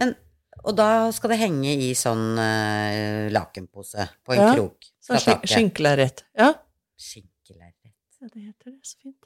[0.00, 0.14] Men,
[0.62, 4.88] og da skal det henge i sånn uh, lakenpose på en Ja, krok.
[5.02, 5.52] Så Skal taket.
[5.52, 6.24] Skinkelerret.
[6.38, 6.48] Ja.
[6.96, 7.92] Skinkelerret.
[8.22, 8.78] ja, det heter det.
[8.86, 9.18] Så fint.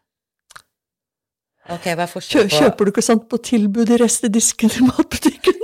[1.67, 5.57] Ok, hva er forskjellen på kjøper du ikke sånt på tilbud i restedisken i matbutikken?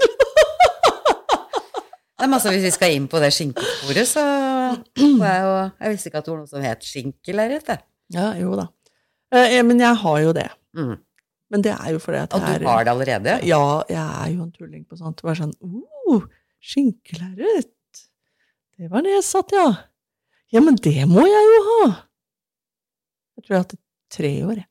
[2.22, 6.10] Nei, men altså, Hvis vi skal inn på det skinkesporet, så jeg jo Jeg visste
[6.10, 7.70] ikke at det var noe som het skinkelerret.
[7.72, 7.82] jeg.
[8.14, 8.68] Ja, jo da.
[9.34, 10.48] Eh, men jeg har jo det.
[10.78, 10.96] Mm.
[11.52, 13.38] Men det er jo fordi at Og du har det allerede?
[13.46, 15.22] Ja, jeg er jo en tulling på sånt.
[15.22, 16.22] Bare sånn oh,
[16.62, 17.74] Skinkelerret.
[18.78, 19.66] Det var nedsatt, ja.
[20.52, 21.84] Ja, men det må jeg jo ha.
[23.36, 24.68] Jeg tror jeg har hatt det tre år, jeg.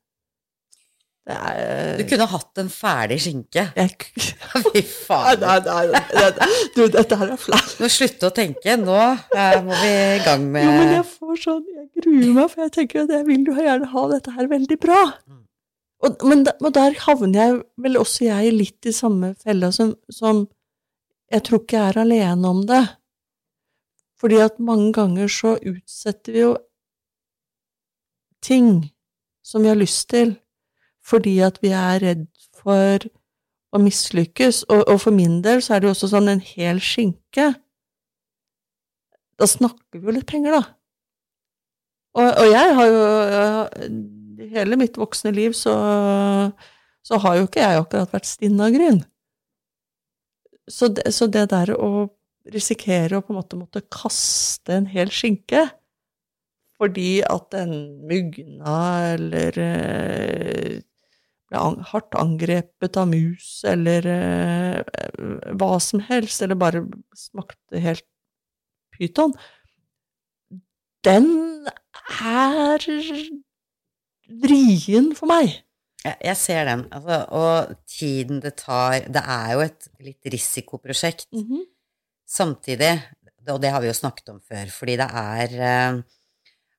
[1.29, 3.67] Er Du kunne hatt en ferdig skinke.
[3.77, 3.91] jeg,
[4.71, 5.43] Fy Nei, faen.
[5.43, 7.75] nei, nei, nei, Du, dette her er flaut.
[7.79, 8.73] Nå slutte å tenke.
[8.81, 12.49] Nå eh, må vi i gang med Jo, men jeg får sånn Jeg gruer meg,
[12.49, 15.03] for jeg tenker at jeg vil jo gjerne ha dette her veldig bra.
[15.29, 15.37] Mm.
[16.01, 19.93] Og, men da, og der havner jeg vel også jeg litt i samme fella som,
[20.09, 20.47] som
[21.31, 22.81] Jeg tror ikke jeg er alene om det.
[24.21, 26.55] Fordi at mange ganger så utsetter vi jo
[28.41, 28.89] ting
[29.45, 30.33] som vi har lyst til,
[31.11, 33.03] fordi at vi er redd for
[33.71, 34.63] å mislykkes.
[34.71, 37.51] Og, og for min del så er det jo også sånn en hel skinke
[39.41, 40.63] da snakker vi jo litt penger, da.
[42.19, 44.01] Og, og jeg har jo jeg,
[44.51, 45.73] Hele mitt voksne liv så,
[47.05, 49.03] så har jo ikke jeg akkurat vært stinn gryn.
[50.65, 52.09] Så det, så det der å
[52.49, 55.67] risikere å på en måte måtte kaste en hel skinke
[56.81, 57.75] fordi at den
[58.09, 58.79] mugna
[59.11, 60.79] eller eh,
[61.51, 66.85] ble hardt angrepet av mus eller eh, hva som helst, eller bare
[67.17, 68.07] smakte helt
[68.95, 69.33] pyton,
[71.05, 71.27] den
[72.21, 72.85] er
[74.41, 75.59] vrien for meg.
[76.01, 76.85] Jeg, jeg ser den.
[76.93, 81.27] Altså, og tiden det tar Det er jo et litt risikoprosjekt.
[82.31, 82.93] Samtidig,
[83.49, 86.01] og det har vi jo snakket om før, fordi det er eh,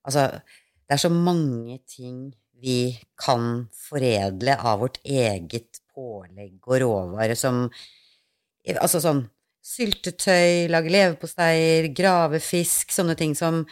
[0.03, 0.41] Altså,
[0.89, 7.67] det er så mange ting vi kan foredle av vårt eget pålegg og råvare som
[8.63, 9.25] Altså sånn
[9.67, 13.65] syltetøy, lage leverposteier, grave fisk, sånne ting som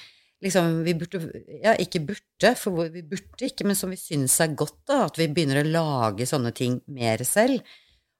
[0.43, 1.21] liksom vi burde
[1.63, 5.05] Ja, ikke burde, for vi burde ikke, men som vi syns er godt, da.
[5.07, 7.63] At vi begynner å lage sånne ting mer selv.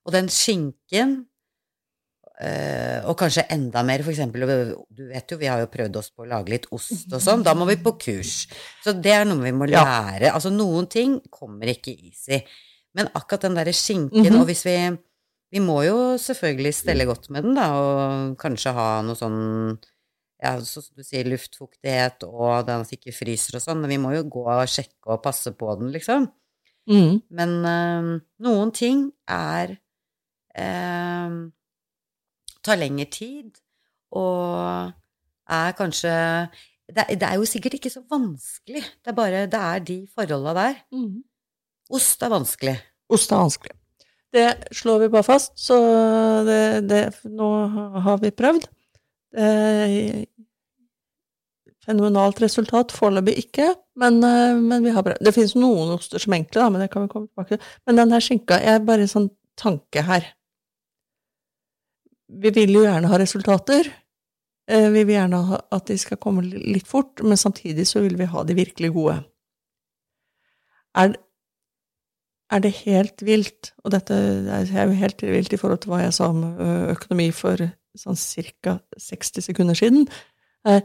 [0.07, 1.25] Og den skinken
[2.41, 4.47] eh, og kanskje enda mer, for eksempel,
[4.89, 7.45] du vet jo, vi har jo prøvd oss på å lage litt ost og sånn,
[7.45, 8.47] da må vi på kurs.
[8.85, 9.85] Så det er noe vi må Ja.
[9.85, 10.33] lære.
[10.33, 12.41] Altså, noen ting kommer ikke easy.
[12.95, 14.41] Men akkurat den derre skinken, Mhm.
[14.41, 14.99] og hvis vi
[15.53, 19.81] Vi må jo selvfølgelig stelle godt med den, da, og kanskje ha noe sånn
[20.41, 24.15] ja, som du sier, luftfuktighet og den at ikke fryser og sånn, men vi må
[24.15, 26.31] jo gå og sjekke og passe på den, liksom.
[26.89, 27.23] Mm.
[27.33, 29.77] Men uh, noen ting er
[30.55, 31.29] eh,
[32.65, 33.61] tar lengre tid,
[34.17, 34.93] og
[35.51, 36.13] er kanskje
[36.91, 40.55] det, det er jo sikkert ikke så vanskelig, det er bare det er de forholda
[40.57, 40.81] der.
[40.95, 41.23] Mm.
[41.91, 42.77] Ost er vanskelig.
[43.11, 43.77] Ost er vanskelig.
[44.31, 45.77] Det slår vi bare fast, så
[46.47, 47.49] det, det, nå
[48.05, 48.69] har vi prøvd.
[49.39, 50.21] Eh,
[51.87, 55.23] fenomenalt resultat foreløpig ikke, men, men vi har prøvd.
[55.27, 57.73] Det finnes noen oster som enkle, da, men det kan vi komme tilbake til.
[57.87, 60.31] Men den her skinka er bare en sånn tanke her.
[62.31, 63.89] Vi vil jo gjerne ha resultater.
[64.71, 68.19] Eh, Vi vil gjerne ha at de skal komme litt fort, men samtidig så vil
[68.19, 69.17] vi ha de virkelig gode.
[70.95, 71.15] Er,
[72.51, 76.15] er det helt vilt, og dette er jo helt vilt i forhold til hva jeg
[76.15, 76.43] sa om
[76.91, 77.63] økonomi for
[77.99, 78.19] sånn
[78.63, 78.79] ca.
[78.99, 80.07] 60 sekunder siden
[80.67, 80.83] eh,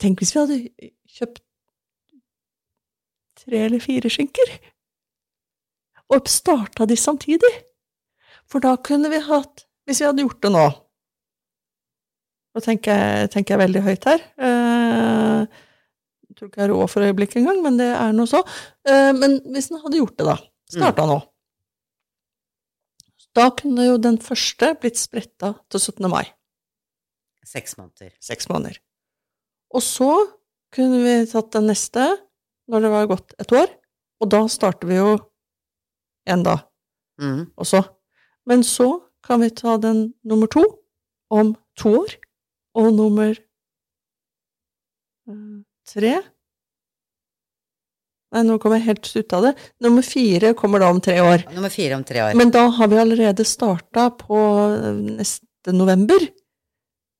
[0.00, 0.58] Tenk hvis vi hadde
[1.12, 1.42] kjøpt
[3.40, 4.52] tre eller fire skinker,
[6.08, 7.50] og starta de samtidig.
[8.48, 10.64] For da kunne vi hatt Hvis vi hadde gjort det nå
[12.50, 14.22] Nå tenker tenker jeg veldig høyt her.
[14.42, 15.42] Eh,
[16.26, 18.40] jeg tror ikke jeg har råd for øyeblikket engang, men det er noe så.
[18.90, 20.34] Eh, men hvis en hadde gjort det, da.
[20.70, 21.20] Starta nå.
[23.38, 26.08] Da kunne jo den første blitt spretta til 17.
[26.10, 26.24] mai.
[27.46, 28.10] Seks måneder.
[28.22, 28.80] Seks måneder.
[29.70, 30.10] Og så
[30.74, 32.08] kunne vi tatt den neste
[32.70, 33.70] når det var gått et år,
[34.22, 35.12] og da starter vi jo
[36.26, 36.56] en da
[37.20, 37.52] Mhm.
[37.58, 37.84] også.
[38.46, 38.88] Men så
[39.26, 40.62] kan vi ta den nummer to
[41.30, 42.14] om to år,
[42.74, 43.34] og nummer
[45.28, 46.20] eh, tre
[48.30, 49.50] Nei, nå kommer jeg helt ut av det.
[49.82, 51.42] Nummer fire kommer da om tre år.
[51.50, 52.36] Nummer fire om tre år.
[52.38, 54.38] Men da har vi allerede starta på
[54.76, 56.22] eh, neste november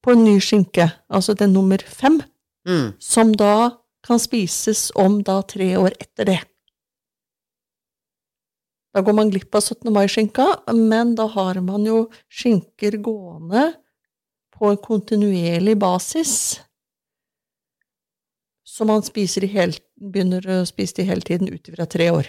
[0.06, 2.20] på en ny skinke, altså den nummer fem,
[2.68, 2.90] Mm.
[3.00, 3.70] som da
[4.04, 6.38] kan spises om da tre år etter det.
[8.90, 9.92] Da går man glipp av 17.
[9.94, 13.68] mai-skinka, men da har man jo skinker gående
[14.56, 16.32] på en kontinuerlig basis.
[18.66, 22.26] Som man i hel, begynner å spise det hele tiden ut fra tre år.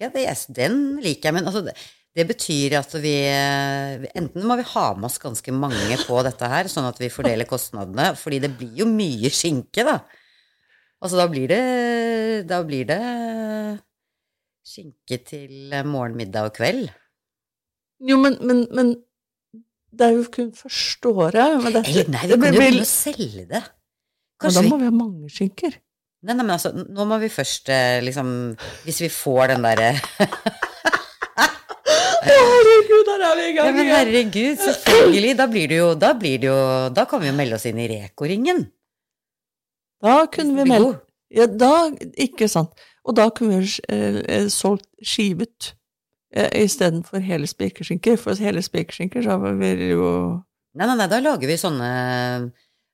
[0.00, 1.74] Ja, det, den liker jeg, men altså det,
[2.16, 3.12] det betyr at vi
[4.16, 7.48] Enten må vi ha med oss ganske mange på dette her, sånn at vi fordeler
[7.48, 9.98] kostnadene, fordi det blir jo mye skinke, da.
[11.00, 13.00] Altså da blir det Da blir det
[14.70, 16.88] skinke til morgen, middag og kveld.
[18.06, 18.94] Jo, men, men, men
[19.90, 21.58] det er jo kun første året.
[21.64, 23.62] Men dette, Eller nei, vi kan jo begynne å selge det.
[24.40, 25.76] Kanskje men da må vi ha mange skinker.
[26.20, 28.32] Nei, nei, men altså, nå må vi først eh, liksom
[28.84, 29.86] Hvis vi får den derre
[32.26, 35.30] Herregud, der er vi i gang ja, men herregud, selvfølgelig.
[35.38, 36.58] Da blir det jo Da, blir det jo,
[36.92, 38.66] da kan vi jo melde oss inn i Reko-ringen.
[40.04, 40.98] Da kunne vi melde
[41.32, 41.88] ja, da,
[42.20, 42.76] Ikke sant.
[43.08, 45.72] Og da kunne vi eh, eh, solgt skivet
[46.34, 50.10] eh, istedenfor hele spekeskinker, For hele spekeskinker så vil vi jo
[50.70, 51.88] Nei, nei, nei, da lager vi sånne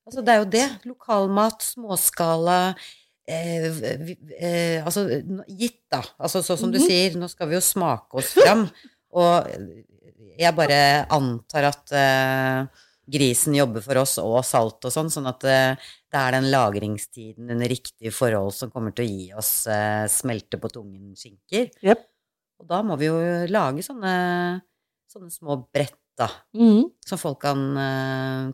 [0.07, 0.67] Altså, det er jo det.
[0.87, 2.61] Lokalmat, småskala
[3.27, 3.67] eh,
[4.39, 5.03] eh, Altså,
[5.51, 6.05] gitt, da.
[6.15, 6.87] Altså, sånn som du mhm.
[6.87, 8.69] sier, nå skal vi jo smake oss fram.
[9.19, 9.51] Og
[10.39, 10.79] jeg bare
[11.11, 12.85] antar at eh,
[13.17, 15.47] grisen jobber for oss, og salt og sånn, sånn at
[16.17, 20.59] det er den lagringstiden under riktige forhold som kommer til å gi oss eh, smelte
[20.63, 21.71] på tungen-skinker.
[21.85, 22.05] Yep.
[22.65, 23.21] Og da må vi jo
[23.53, 24.13] lage sånne,
[25.13, 26.87] sånne små brett, da, mm.
[27.05, 27.61] som folk kan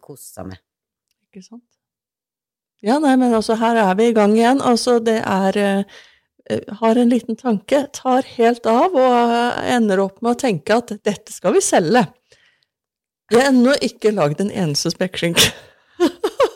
[0.03, 0.59] kose seg med.
[1.31, 1.69] Ikke sant.
[2.83, 4.59] Ja, nei, men altså, her er vi i gang igjen.
[4.67, 5.87] Altså, det er
[6.51, 10.75] Eh, har en liten tanke, tar helt av og eh, ender opp med å tenke
[10.75, 12.03] at dette skal vi selge.
[13.31, 15.53] Jeg har ennå ikke lagd en eneste spekkskinke.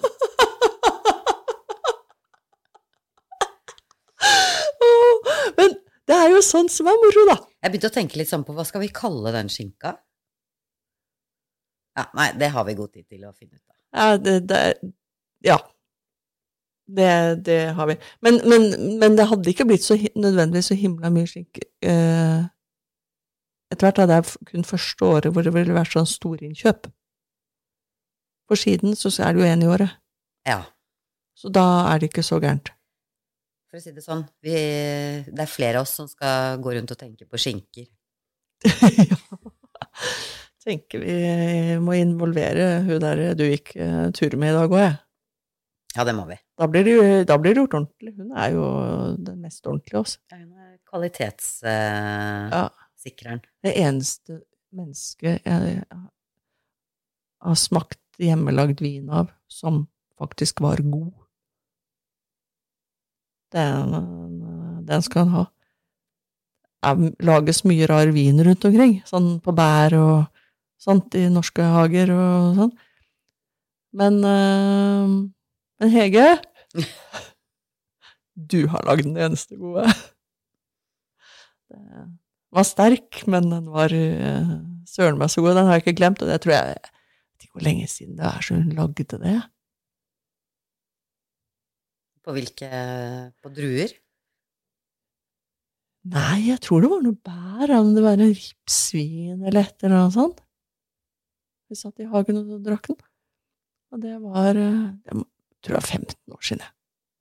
[5.58, 7.36] Men det er jo sånn som er moro, da.
[7.64, 9.96] Jeg begynte å tenke litt sånn på hva skal vi kalle den skinka?
[11.96, 13.76] Ja, nei, det har vi god tid til å finne ut av.
[13.96, 14.60] Ja, det, det,
[15.46, 15.56] ja.
[16.86, 17.08] Det,
[17.46, 17.96] det har vi.
[18.22, 18.68] Men, men,
[19.00, 21.64] men, det hadde ikke blitt så nødvendigvis så himla mye skinke.
[21.82, 22.44] eh,
[23.72, 26.86] Etter hvert hadde jeg kun første året hvor det ville vært sånn storinnkjøp.
[28.46, 29.96] For siden så er det jo én i året.
[30.46, 30.60] Ja.
[31.34, 32.70] Så da er det ikke så gærent.
[33.66, 34.54] For å si det sånn, vi,
[35.26, 37.86] det er flere av oss som skal gå rundt og tenke på skinker.
[39.10, 39.16] ja.
[40.66, 41.14] Tenker vi
[41.82, 44.94] må involvere hun der du gikk uh, tur med i dag òg, jeg.
[45.96, 46.36] Ja, det må vi.
[46.58, 48.12] Da blir, det, da blir det gjort ordentlig.
[48.18, 48.64] Hun er jo
[49.16, 50.18] den mest ordentlige også.
[50.32, 51.80] Ja, hun er kvalitetssikreren.
[52.52, 52.64] Uh, ja.
[53.64, 54.32] Det eneste
[54.76, 55.84] mennesket jeg
[57.46, 59.86] har smakt hjemmelagd vin av som
[60.20, 61.12] faktisk var god.
[63.54, 63.94] Den,
[64.88, 65.44] den skal han ha.
[66.86, 70.42] Det lages mye rar vin rundt omkring, sånn på bær og
[70.78, 72.74] sånt i norske hager og sånn.
[73.96, 75.14] Men øh,
[75.80, 76.28] men Hege,
[78.52, 79.84] du har lagd den eneste gode.
[81.68, 82.14] Den
[82.54, 84.54] var sterk, men den var øh,
[84.88, 85.58] søren meg så god.
[85.58, 88.16] Den har jeg ikke glemt, og det tror jeg Jeg vet ikke hvor lenge siden
[88.16, 89.36] det er så hun lagde det.
[92.26, 92.68] På hvilke
[93.42, 93.94] På druer?
[96.06, 99.96] Nei, jeg tror det var noe bær, om det var en ripsvin eller et eller
[99.96, 100.42] annet sånt.
[101.66, 102.98] Vi satt i hagen og drakk den.
[103.90, 105.24] Og det var Jeg
[105.64, 106.68] tror det var 15 år siden.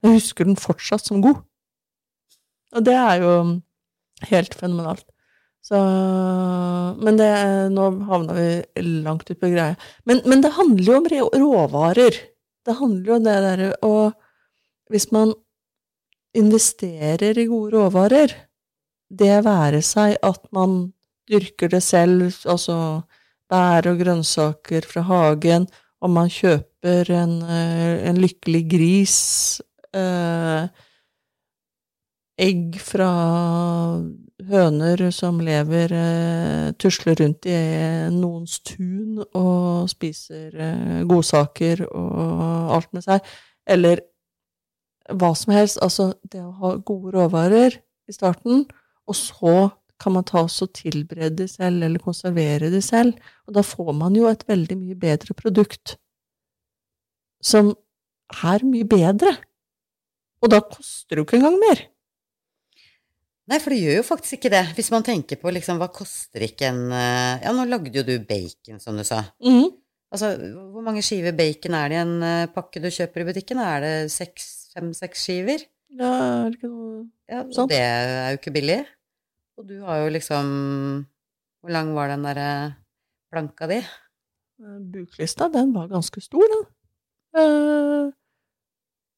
[0.05, 1.41] Jeg husker den fortsatt som god.
[2.75, 3.31] Og det er jo
[4.29, 5.05] helt fenomenalt.
[5.65, 5.79] Så
[7.01, 7.31] Men det
[7.73, 9.73] Nå havna vi langt ut på greia.
[10.05, 12.21] Men, men, det handler jo om råvarer.
[12.65, 14.13] Det handler jo om det derre Og
[14.89, 15.33] hvis man
[16.35, 18.33] investerer i gode råvarer,
[19.09, 20.91] det være seg at man
[21.29, 22.77] dyrker det selv, altså
[23.49, 25.67] bær og grønnsaker fra hagen,
[26.01, 29.61] om man kjøper en, eh, en lykkelig gris,
[29.93, 30.67] eh,
[32.37, 33.09] egg fra
[34.49, 37.59] høner som lever eh, tusler rundt i
[38.11, 43.23] noens tun og spiser eh, godsaker og alt med seg,
[43.65, 44.03] eller
[45.13, 45.79] hva som helst.
[45.85, 47.79] Altså, det å ha gode råvarer
[48.09, 48.65] i starten,
[49.05, 49.55] og så
[50.01, 53.15] kan man ta oss og tilberede det selv, eller konservere det selv.
[53.47, 55.95] Og da får man jo et veldig mye bedre produkt,
[57.43, 57.73] som
[58.43, 59.35] er mye bedre.
[60.43, 61.85] Og da koster det jo ikke engang mer.
[63.45, 64.63] Nei, for det gjør jo faktisk ikke det.
[64.77, 68.15] Hvis man tenker på liksom, hva koster ikke en eh, Ja, nå lagde jo du
[68.25, 69.21] bacon, som du sa.
[69.45, 69.69] Mm.
[70.15, 70.31] Altså,
[70.73, 73.61] hvor mange skiver bacon er det i en eh, pakke du kjøper i butikken?
[73.61, 73.93] Er det
[74.75, 75.59] fem-seks skiver?
[75.95, 77.71] Ja, er det ikke noe ja, sånt?
[77.71, 78.81] Det er jo ikke billig.
[79.55, 80.45] Og du har jo liksom
[81.63, 82.49] Hvor lang var den derre
[83.33, 83.79] planka di?
[83.79, 86.63] Eh, Buklista, den var ganske stor, den.
[87.35, 88.11] Uh,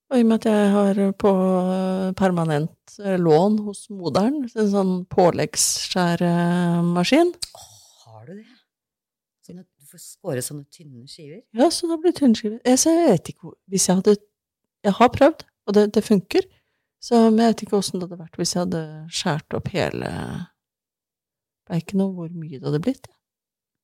[0.08, 1.32] og i og med at jeg har på
[1.68, 7.34] eh, permanent eh, lån hos moderen, en sånn påleggsskjæremaskin,
[8.06, 8.48] Har du det?
[9.44, 11.42] Sånne, du får skåre sånne tynne skiver?
[11.52, 12.60] ja, så da blir det tynnskiver.
[12.64, 14.16] Jeg, så jeg vet ikke Hvis jeg hadde
[14.86, 16.46] Jeg har prøvd, og det, det funker,
[17.02, 18.82] så men jeg vet ikke åssen det hadde vært hvis jeg hadde
[19.14, 20.12] skåret opp hele
[21.70, 23.08] bacon, og hvor mye det hadde blitt.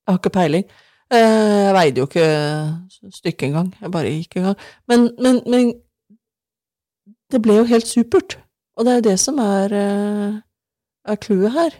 [0.04, 0.64] Jeg har ikke peiling.
[1.12, 3.70] Eh, Jeg veide jo ikke stykket engang.
[3.80, 4.56] Jeg bare gikk i gang.
[4.88, 5.72] Men, men, men
[7.32, 8.38] det ble jo helt supert.
[8.76, 11.76] Og det er jo det som er, eh, clouet her.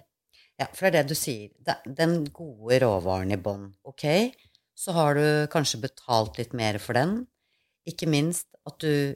[0.61, 1.49] Ja, for det er det du sier.
[1.99, 4.05] Den gode råvaren i bånn, ok,
[4.79, 7.25] så har du kanskje betalt litt mer for den.
[7.89, 9.15] Ikke minst at du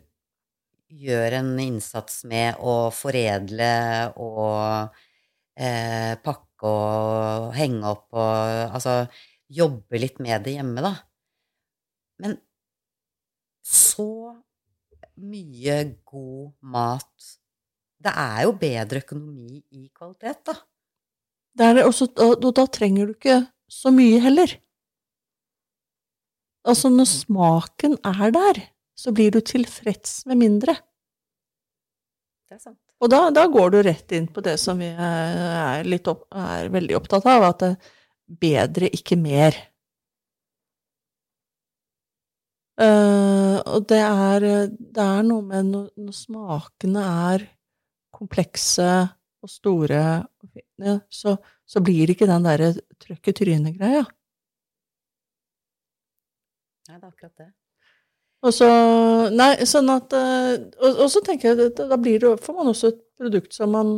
[0.89, 3.73] gjør en innsats med å foredle
[4.17, 4.95] og
[5.61, 9.03] eh, pakke og henge opp og altså
[9.49, 10.95] jobbe litt med det hjemme, da.
[12.21, 12.37] Men
[13.65, 14.35] så
[15.19, 17.35] mye god mat
[17.99, 20.55] Det er jo bedre økonomi i kvalitet, da.
[21.59, 24.53] Det er det også, og da trenger du ikke så mye heller.
[26.69, 28.61] Altså, når smaken er der,
[28.99, 30.75] så blir du tilfreds med mindre.
[32.49, 32.81] Det er sant.
[32.99, 36.71] Og da, da går du rett inn på det som vi er, er, opp, er
[36.75, 37.93] veldig opptatt av, at det er
[38.43, 39.57] bedre, ikke mer.
[42.79, 47.47] Uh, og det er, det er noe med når, når smakene er
[48.15, 48.91] komplekse
[49.43, 50.03] og store,
[51.11, 54.03] så, så blir det ikke den derre trøkk i trynet-greia.
[56.89, 57.49] Nei, det er akkurat det.
[58.47, 58.69] Og så,
[59.35, 62.71] nei, sånn at, eh, og, og så tenker jeg at da blir det, får man
[62.71, 63.93] også et produkt som man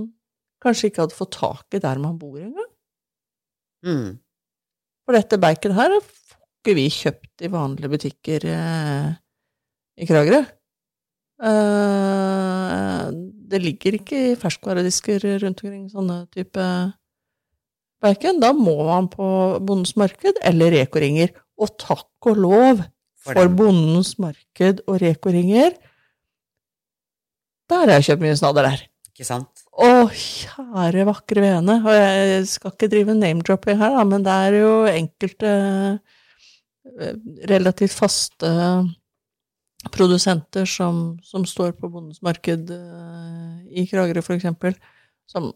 [0.65, 2.71] kanskje ikke hadde fått tak i der man bor engang.
[3.85, 4.09] Mm.
[5.05, 9.11] For dette bacon her får ikke vi kjøpt i vanlige butikker eh,
[10.01, 10.41] i Kragerø.
[11.51, 13.05] Eh,
[13.51, 16.65] det ligger ikke i ferskvaredisker rundt omkring sånne type
[18.01, 18.41] bacon.
[18.41, 19.27] Da må man på
[19.61, 21.33] Bondens marked eller Reko-ringer.
[21.61, 22.85] Og takk og lov
[23.21, 23.51] For for.
[23.53, 25.75] Bondens marked og Reko-ringer.
[27.71, 28.87] Der har jeg kjøpt mye snadder der.
[29.11, 29.67] Ikke sant?
[29.71, 31.77] Å, kjære vakre vene.
[31.85, 35.53] Og jeg skal ikke drive name-dropping her, da, men det er jo enkelte
[36.97, 37.13] eh,
[37.51, 38.51] relativt faste
[39.93, 44.77] produsenter som, som står på Bondens marked eh, i Kragerø, for eksempel,
[45.31, 45.53] som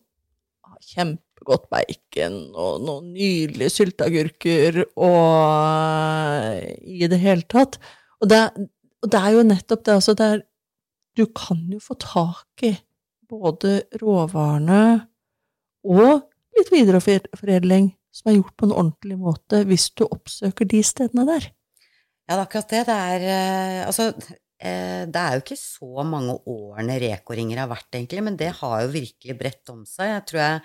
[0.65, 0.81] har
[1.35, 7.79] kjempegodt bacon og noen nydelige sylteagurker og i det hele tatt.
[8.21, 8.41] Og det,
[9.03, 10.45] og det er jo nettopp det, altså det er
[11.17, 12.73] Du kan jo få tak i
[13.31, 15.07] både råvarene
[15.87, 16.25] og
[16.57, 21.47] litt videreforedling som er gjort på en ordentlig måte, hvis du oppsøker de stedene der.
[22.27, 22.83] Ja, det er akkurat det.
[22.89, 24.09] Det er eh, Altså,
[24.59, 28.83] eh, det er jo ikke så mange årene Reko-ringer har vært, egentlig, men det har
[28.83, 30.17] jo virkelig bredt om seg.
[30.17, 30.61] Jeg tror jeg,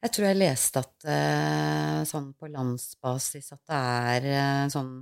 [0.00, 3.80] jeg, tror jeg leste at eh, sånn på landsbasis at det
[4.10, 4.92] er eh, sånn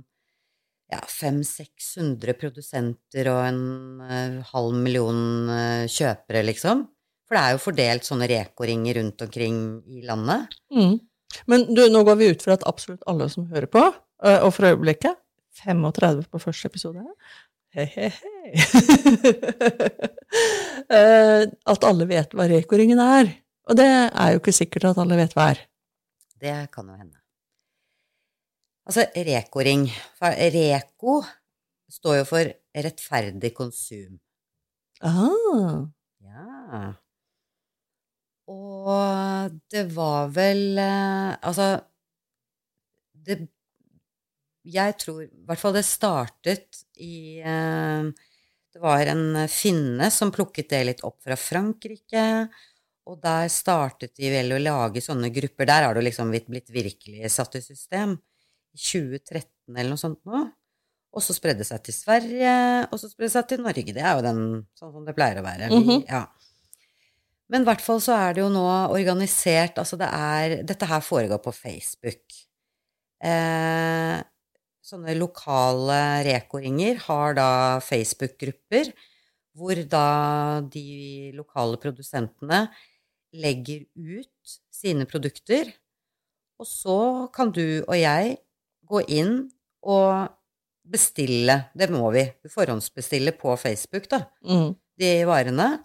[0.89, 3.61] ja, 500-600 produsenter og en
[4.05, 5.19] eh, halv million
[5.85, 6.87] kjøpere, liksom.
[7.29, 10.55] For det er jo fordelt sånne Reko-ringer rundt omkring i landet.
[10.73, 10.95] Mm.
[11.45, 13.83] Men du, nå går vi ut fra at absolutt alle som hører på,
[14.19, 15.19] og for øyeblikket
[15.61, 17.05] 35 på første episode
[17.69, 18.49] Hei, hei, hei.
[21.69, 23.29] At alle vet hva Reko-ringen er.
[23.69, 25.65] Og det er jo ikke sikkert at alle vet hva er.
[26.41, 27.19] Det kan jo hende.
[28.89, 29.85] Altså, Reko-ring.
[30.21, 31.19] Reko
[31.93, 34.17] står jo for rettferdig konsum.
[35.05, 35.85] Ah.
[36.25, 36.95] Ja.
[38.49, 41.67] Og det var vel eh, Altså
[43.13, 43.37] det,
[44.65, 48.09] Jeg tror I hvert fall det startet i eh,
[48.73, 52.25] Det var en finne som plukket det litt opp fra Frankrike.
[53.09, 55.65] Og der startet de vel å lage sånne grupper.
[55.69, 58.17] Der har det liksom blitt, blitt virkelig satt i system.
[58.75, 60.43] I 2013 eller noe sånt nå.
[61.09, 62.51] Og så spredde det seg til Sverige,
[62.93, 63.93] og så spredde det seg til Norge.
[63.95, 64.43] Det er jo den,
[64.77, 65.71] sånn som det pleier å være.
[65.71, 66.03] Mm -hmm.
[66.05, 66.27] ja.
[67.49, 71.01] Men i hvert fall så er det jo nå organisert Altså det er Dette her
[71.01, 72.21] foregår på Facebook.
[73.23, 74.21] Eh,
[74.85, 77.49] sånne lokale Reko-ringer har da
[77.79, 78.93] Facebook-grupper
[79.57, 82.69] hvor da de lokale produsentene
[83.33, 85.69] legger ut sine produkter,
[86.59, 86.99] og så
[87.33, 88.37] kan du og jeg
[88.89, 89.35] gå inn
[89.85, 90.29] og
[90.89, 94.73] bestille, det må vi, forhåndsbestille på Facebook, da, Mm.
[94.99, 95.83] de varene.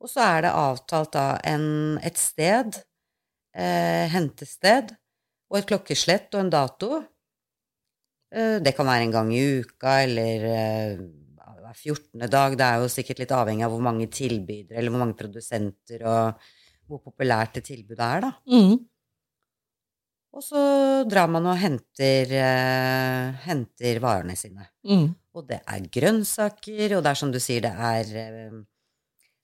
[0.00, 2.74] Og så er det avtalt da en, et sted
[3.56, 4.96] eh, hentested
[5.50, 7.02] og et klokkeslett og en dato.
[8.34, 10.98] Eh, det kan være en gang i uka eller eh,
[11.62, 12.28] hver 14.
[12.30, 12.56] dag.
[12.58, 16.48] Det er jo sikkert litt avhengig av hvor mange tilbydere eller hvor mange produsenter og
[16.86, 18.32] hvor populært det tilbudet er, da.
[18.50, 18.78] Mm.
[20.36, 20.62] Og så
[21.08, 24.68] drar man og henter, eh, henter varene sine.
[24.84, 25.08] Mm.
[25.36, 28.64] Og det er grønnsaker, og det er som du sier, det er eh,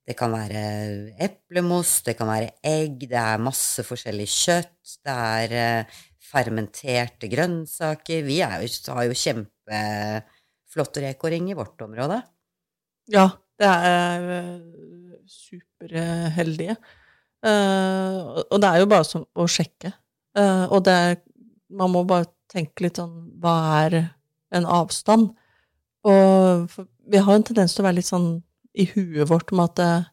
[0.02, 5.54] Det kan være eplemos, det kan være egg, det er masse forskjellig kjøtt, det er
[5.54, 6.00] eh,
[6.32, 8.24] fermenterte grønnsaker.
[8.26, 8.48] Vi jo,
[8.96, 12.18] har jo kjempeflott rekoring i vårt område.
[13.14, 13.28] Ja,
[13.62, 16.76] det er eh, superheldige.
[17.42, 19.92] Eh, og det er jo bare som å sjekke.
[20.32, 21.18] Uh, og det er
[21.68, 23.96] Man må bare tenke litt sånn Hva er
[24.56, 25.26] en avstand?
[26.08, 26.72] Og
[27.04, 28.30] vi har en tendens til å være litt sånn
[28.72, 30.06] i huet vårt med at eh,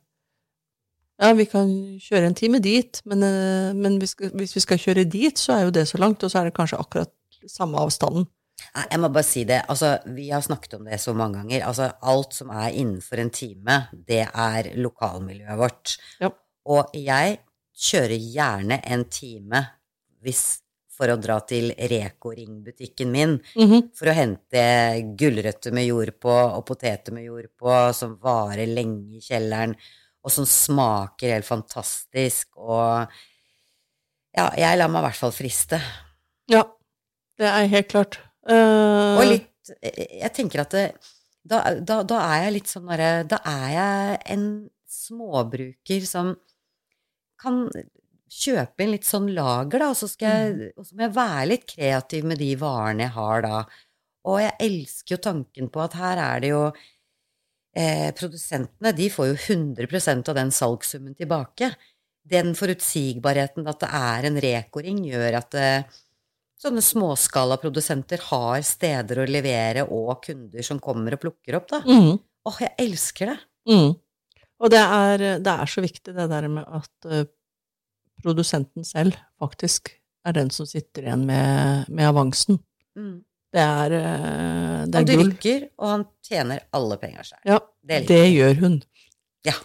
[1.23, 1.71] ja, vi kan
[2.03, 3.23] kjøre en time dit, men,
[3.80, 6.32] men vi skal, hvis vi skal kjøre dit, så er jo det så langt, og
[6.32, 7.11] så er det kanskje akkurat
[7.47, 8.27] samme avstanden.
[8.75, 9.61] Nei, jeg må bare si det.
[9.71, 11.65] Altså, vi har snakket om det så mange ganger.
[11.67, 15.95] Altså, alt som er innenfor en time, det er lokalmiljøet vårt.
[16.23, 16.32] Ja.
[16.70, 17.39] Og jeg
[17.80, 19.61] kjører gjerne en time
[20.24, 20.59] hvis
[20.99, 23.95] for å dra til Reko-ringbutikken min Mhm.
[23.95, 24.63] for å hente
[25.15, 29.76] gulrøtter med jord på og poteter med jord på, som varer lenge i kjelleren,
[30.24, 33.07] og som smaker helt fantastisk, og
[34.36, 35.80] ja, jeg lar meg i hvert fall friste.
[36.51, 36.65] Ja,
[37.39, 38.20] det er helt klart.
[38.49, 39.20] Uh...
[39.20, 39.45] Og litt
[39.84, 40.95] Jeg tenker at det,
[41.45, 44.45] da, da, da er jeg litt sånn derre Da er jeg en
[44.89, 46.32] småbruker som
[47.40, 47.66] kan
[48.30, 51.46] kjøpe inn litt sånn lager, da, og så, skal jeg, og så må jeg være
[51.50, 53.62] litt kreativ med de varene jeg har da.
[54.30, 59.32] Og jeg elsker jo tanken på at her er det jo eh, Produsentene de får
[59.32, 61.72] jo 100% av den salgssummen tilbake.
[62.30, 66.00] Den forutsigbarheten at det er en rekoring, gjør at eh,
[66.60, 71.84] sånne småskalaprodusenter har steder å levere og kunder som kommer og plukker opp, da.
[71.88, 72.18] mhm.
[72.50, 73.40] Åh, jeg elsker det.
[73.70, 73.90] Mm.
[74.60, 77.26] Og det er, det er så viktig det der med at eh,
[78.24, 79.93] produsenten selv faktisk
[80.28, 82.60] er den som sitter igjen med, med avansen.
[82.99, 83.22] Mm.
[83.55, 84.89] Det er, gull.
[84.91, 85.30] det Han er gull.
[85.32, 87.39] dyrker, og han tjener alle penger seg.
[87.49, 88.76] Ja, Det det gjør hun.
[89.47, 89.55] Ja.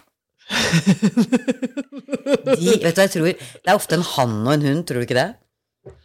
[2.45, 5.07] De, vet du, jeg tror Det er ofte en hann og en hund, tror du
[5.07, 5.29] ikke det?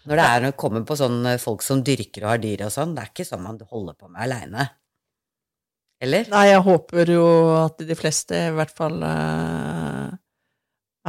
[0.09, 2.67] Når det er når det kommer på sånn eh, folk som dyrker og har dyr
[2.67, 4.67] og sånn, det er ikke sånn man holder på med aleine.
[6.01, 6.29] Eller?
[6.33, 7.25] Nei, jeg håper jo
[7.59, 10.13] at de fleste i hvert fall eh,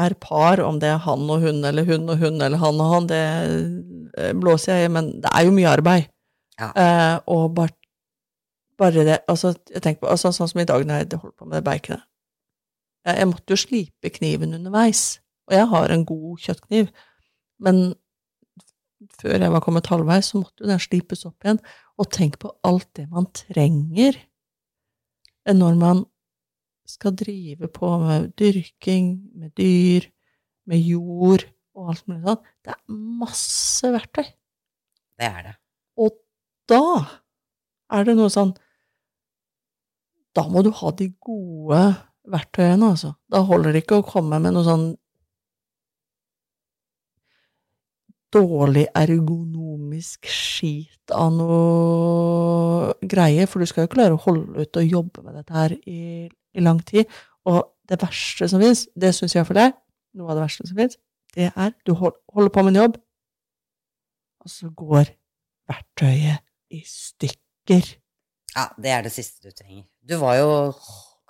[0.04, 2.96] er par, om det er han og hun, eller hun og hun, eller han og
[2.96, 3.22] han, det
[4.20, 6.10] eh, blåser jeg i, men det er jo mye arbeid.
[6.60, 6.72] Ja.
[6.76, 7.76] Eh, og bare,
[8.78, 11.48] bare det Altså, jeg tenker på, altså, sånn som i dag når jeg holdt på
[11.50, 12.04] med baconet.
[13.08, 16.92] Jeg, jeg måtte jo slipe kniven underveis, og jeg har en god kjøttkniv,
[17.64, 17.82] men
[19.22, 21.62] før jeg var kommet halvveis, så måtte jo den slipes opp igjen.
[21.98, 24.20] Og tenk på alt det man trenger
[25.50, 26.04] når man
[26.86, 30.08] skal drive på med dyrking, med dyr,
[30.70, 31.46] med jord
[31.78, 32.44] og alt mulig sånn.
[32.62, 34.28] Det er masse verktøy.
[35.22, 35.56] Det er det.
[36.02, 36.18] Og
[36.70, 36.84] da
[37.92, 38.54] er det noe sånn
[40.32, 41.82] Da må du ha de gode
[42.32, 43.10] verktøyene, altså.
[43.28, 44.86] Da holder det ikke å komme med noe sånn
[48.32, 48.86] dårlig
[49.92, 55.24] ergonomisk skit av noe greie, for du skal jo klare å holde ut og jobbe
[55.26, 57.08] med dette her i, i lang tid.
[57.46, 59.74] Og det verste som fins, det syns jeg for deg,
[60.16, 60.98] noe av det verste som fins,
[61.36, 62.98] det er du hold- holder på med en jobb,
[64.42, 65.12] og så går
[65.70, 66.42] verktøyet
[66.74, 67.96] i stykker.
[68.56, 69.86] Ja, det er det siste du trenger.
[70.04, 70.50] Du var jo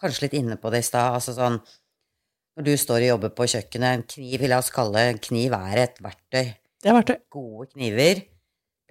[0.02, 1.14] kanskje litt inne på det i stad.
[1.18, 1.60] Altså sånn
[2.58, 5.78] Når du står og jobber på kjøkkenet, en kniv, la oss kalle en kniv er
[5.86, 6.50] et verktøy.
[6.84, 7.14] Det er verktøy.
[7.32, 8.20] Gode kniver,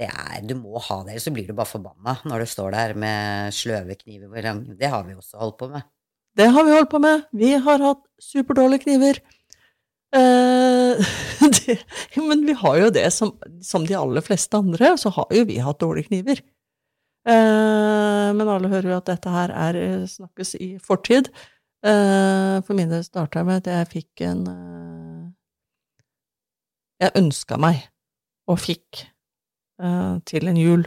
[0.06, 2.94] er Du må ha det, ellers så blir du bare forbanna når du står der
[2.98, 4.48] med sløve kniver
[4.78, 5.84] Det har vi også holdt på med.
[6.36, 7.26] Det har vi holdt på med.
[7.32, 9.20] Vi har hatt superdårlige kniver.
[10.14, 11.10] Eh,
[11.58, 11.76] det,
[12.16, 15.60] men vi har jo det som, som de aller fleste andre, så har jo vi
[15.62, 16.42] hatt dårlige kniver.
[17.28, 21.30] Eh, men alle hører jo at dette her er, eh, snakkes i fortid.
[21.84, 25.28] Eh, for min del starta med at jeg fikk en eh,
[27.00, 27.86] Jeg ønska meg,
[28.44, 29.06] og fikk,
[30.28, 30.82] til en jul,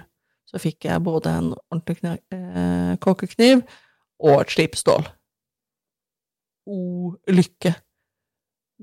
[0.53, 1.97] så fikk jeg både en ordentlig
[2.33, 3.63] eh, kokkekniv
[4.21, 5.07] og et slipstål.
[6.69, 6.77] O
[7.33, 7.73] lykke.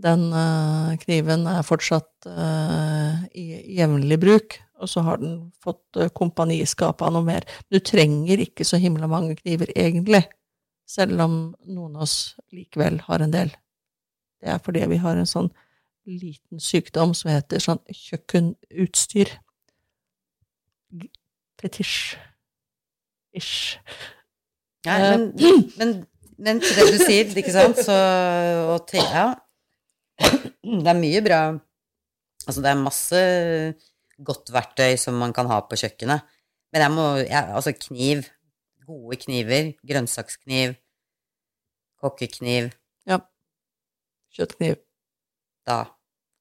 [0.01, 3.47] Den eh, kniven er fortsatt eh, i
[3.77, 7.45] jevnlig bruk, og så har den fått uh, kompaniskap av noe mer.
[7.69, 10.23] Du trenger ikke så himla mange kniver, egentlig,
[10.89, 11.35] selv om
[11.69, 12.15] noen av oss
[12.49, 13.53] likevel har en del.
[14.41, 15.51] Det er fordi vi har en sånn
[16.09, 19.35] liten sykdom som heter sånn kjøkkenutstyr.
[21.61, 22.17] Fetisj.
[23.37, 23.79] Ish.
[24.87, 25.91] Ja, Eh, men, men,
[26.41, 27.97] men til det du sier, ikke sant, så
[28.73, 29.27] og til, Ja.
[30.21, 31.41] Det er mye bra
[32.47, 33.21] Altså, det er masse
[34.25, 36.25] godt verktøy som man kan ha på kjøkkenet.
[36.73, 38.25] Men jeg må ja, Altså, kniv.
[38.87, 39.73] Gode kniver.
[39.87, 40.75] Grønnsakskniv.
[42.01, 42.71] Kokkekniv.
[44.35, 44.77] Kjøttkniv.
[45.67, 45.85] Da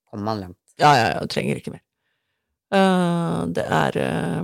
[0.09, 0.59] kommer man langt.
[0.79, 1.83] Ja, ja, ja, trenger ikke mer.
[2.73, 4.43] Eh, det er eh,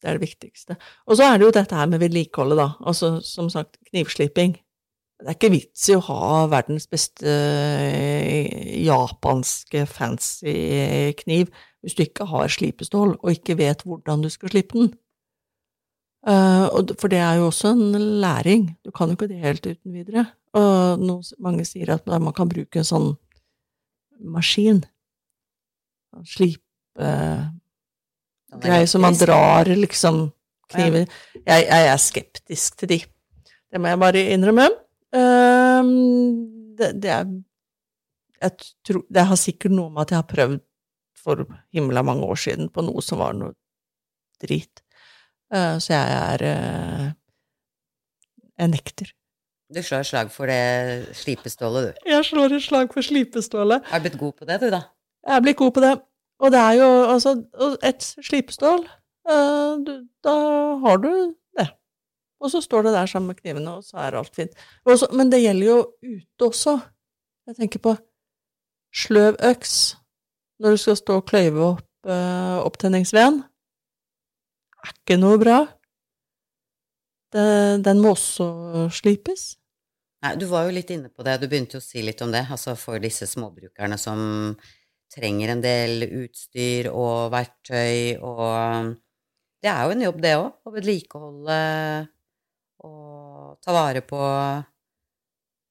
[0.00, 0.76] Det er det viktigste.
[1.06, 2.68] Og så er det jo dette her med vedlikeholdet, da.
[2.84, 4.58] Altså, som sagt, knivsliping.
[5.20, 10.52] Det er ikke vits i å ha verdens beste eh, japanske fancy
[11.22, 11.48] kniv
[11.80, 14.92] hvis du ikke har slipestål og ikke vet hvordan du skal slippe den.
[16.24, 18.70] For det er jo også en læring.
[18.84, 20.26] Du kan jo ikke det helt uten videre.
[20.56, 21.04] Og
[21.38, 23.10] mange sier at man kan bruke en sånn
[24.20, 24.82] maskin.
[26.24, 26.63] Slipe
[26.98, 27.50] Er
[28.62, 30.28] greier som man drar liksom
[30.72, 31.08] kniver.
[31.44, 33.00] Jeg, jeg er skeptisk til de.
[33.70, 34.68] Det må jeg bare innrømme.
[35.14, 35.90] Ehm,
[36.78, 37.26] det, det er
[38.44, 38.52] jeg
[38.84, 40.62] tror, Det har sikkert noe med at jeg har prøvd
[41.24, 43.54] for himla mange år siden på noe som var noe
[44.42, 44.82] drit.
[45.54, 47.12] Eh, så jeg er eh,
[48.58, 49.08] Jeg nekter.
[49.74, 52.10] Du slår et slag for det slipestålet, du.
[52.10, 53.86] Jeg slår et slag for slipestålet.
[53.88, 54.82] Har du blitt god på det, du, da?
[55.24, 55.94] Jeg er blitt god på det.
[56.44, 57.32] Og det er jo altså
[57.88, 58.84] et slipestål,
[59.32, 59.92] eh,
[60.26, 60.34] da
[60.84, 61.10] har du
[61.56, 61.68] det.
[62.44, 64.52] Og så står det der sammen med knivene, og så er alt fint.
[64.84, 66.76] Også, men det gjelder jo ute også.
[67.48, 67.96] Jeg tenker på
[68.94, 69.96] sløv øks
[70.60, 73.40] når du skal stå og kløyve opp eh, opptenningsveden.
[74.84, 75.58] Er ikke noe bra.
[77.34, 77.48] Det,
[77.84, 78.46] den må også
[78.94, 79.54] slipes.
[80.24, 82.30] Nei, du var jo litt inne på det, du begynte jo å si litt om
[82.32, 84.20] det, altså for disse småbrukerne som
[85.14, 88.94] trenger en del utstyr og verktøy og
[89.64, 91.58] Det er jo en jobb, det òg, å vedlikeholde
[92.84, 94.20] og ta vare på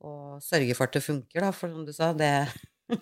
[0.04, 2.32] og sørge for at det funker, da, for som du sa, det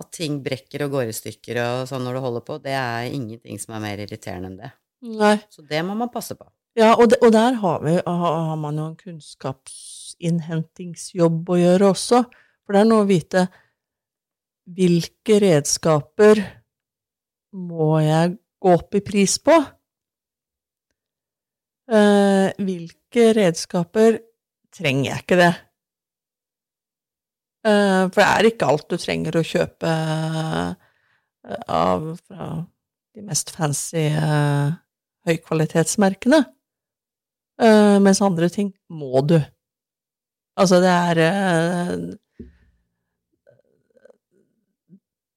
[0.00, 3.12] At ting brekker og går i stykker og sånn når du holder på, det er
[3.12, 4.70] ingenting som er mer irriterende enn det.
[5.12, 5.36] Nei.
[5.52, 6.46] Så det må man passe på.
[6.78, 11.92] Ja, og, de, og der har, vi, har, har man jo en kunnskapsinnhentingsjobb å gjøre
[11.92, 12.24] også.
[12.64, 13.52] For det er noe å vite
[14.68, 16.40] hvilke redskaper
[17.52, 19.56] må jeg gå opp i pris på?
[21.92, 24.20] Eh, hvilke redskaper
[24.72, 25.52] trenger jeg ikke det?
[27.66, 30.70] Eh, for det er ikke alt du trenger å kjøpe eh,
[31.68, 32.48] av fra
[33.12, 34.06] de mest fancy
[35.28, 36.40] høykvalitetsmerkene.
[38.02, 39.36] Mens andre ting må du.
[40.58, 42.00] Altså, det er eh,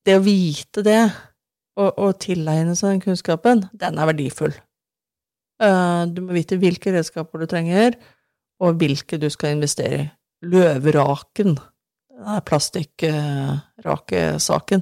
[0.06, 1.04] Det å vite det,
[1.76, 4.54] og, og tilegne seg den kunnskapen, den er verdifull.
[5.64, 7.92] Eh, du må vite hvilke redskaper du trenger,
[8.64, 10.06] og hvilke du skal investere i.
[10.46, 11.52] Løvraken,
[12.46, 14.82] plastikkrakesaken,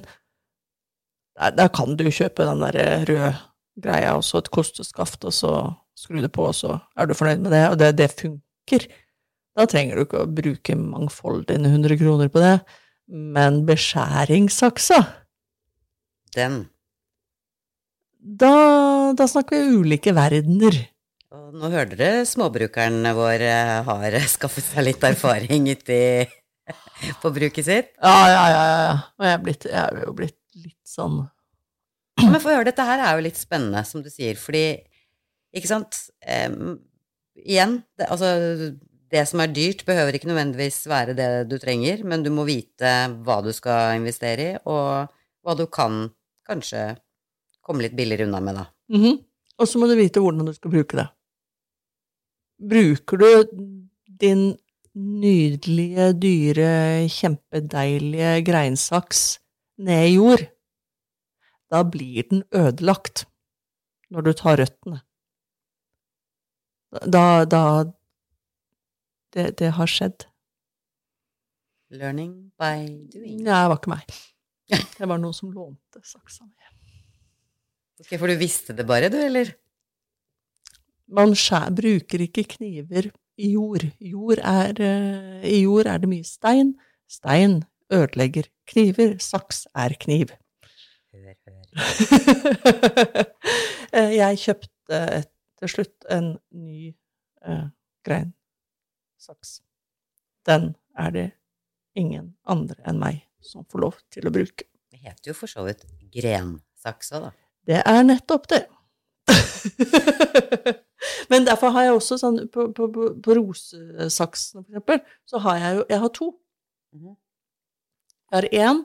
[1.34, 2.74] der, der kan du kjøpe den der
[3.08, 3.32] røde
[3.80, 5.54] greia, og så et kosteskaft, og så
[5.98, 8.86] skru det på, og så er du fornøyd med det, og det, det funker.
[9.54, 12.56] Da trenger du ikke å bruke mangfoldige 100 kroner på det,
[13.08, 15.00] men beskjæringssaksa,
[16.34, 16.64] Den.
[18.18, 20.78] da, da snakker vi ulike verdener.
[21.34, 23.44] Og nå hører dere småbrukeren vår
[23.88, 26.00] har skaffet seg litt erfaring uti
[27.22, 27.92] på bruket sitt.
[28.00, 28.96] Ja, ja, ja, ja.
[29.18, 31.22] Og jeg er, blitt, jeg er jo blitt litt sånn
[32.22, 34.78] Ja, Men få høre, dette her er jo litt spennende, som du sier, fordi
[35.54, 35.98] Ikke sant?
[36.22, 36.76] Um,
[37.34, 38.30] igjen, det, altså
[39.14, 42.90] Det som er dyrt, behøver ikke nødvendigvis være det du trenger, men du må vite
[43.22, 45.12] hva du skal investere i, og
[45.44, 46.08] hva du kan
[46.48, 46.96] kanskje
[47.64, 48.66] komme litt billigere unna med, da.
[48.94, 49.20] Mhm.
[49.62, 51.06] Og så må du vite hvordan du skal bruke det.
[52.58, 53.28] Bruker du
[54.20, 54.56] din
[54.94, 59.22] nydelige, dyre, kjempedeilige greinsaks
[59.82, 60.44] ned i jord,
[61.70, 63.24] da blir den ødelagt
[64.10, 65.00] når du tar røttene.
[67.10, 67.62] Da, da
[69.34, 70.26] det, det har skjedd.
[71.94, 73.42] Learning by doing.
[73.44, 74.14] Nei, det var ikke meg.
[74.98, 76.70] Det var noen som lånte saksa mi.
[78.00, 79.50] Okay, For du visste det bare, du, eller?
[81.14, 83.84] Man skjær, bruker ikke kniver i jord.
[84.00, 86.72] Jord er, eh, I jord er det mye stein.
[87.10, 87.60] Stein
[87.92, 89.18] ødelegger kniver.
[89.22, 90.32] Saks er kniv.
[91.12, 91.64] Hør, hør.
[93.94, 94.98] Eh, Jeg kjøpte
[95.60, 96.88] til slutt en ny
[97.46, 97.68] uh,
[99.14, 99.62] greinsaks.
[100.46, 101.30] Den er det
[101.94, 104.64] ingen andre enn meg som får lov til å bruke.
[104.90, 107.30] Det heter jo for så vidt grensaksa, da.
[107.66, 108.66] Det er nettopp det.
[111.30, 115.56] Men derfor har jeg også sånn På, på, på, på rosesaksene, for eksempel, så har
[115.62, 116.28] jeg jo Jeg har to.
[116.92, 117.14] Mhm.
[118.32, 118.84] Jeg har én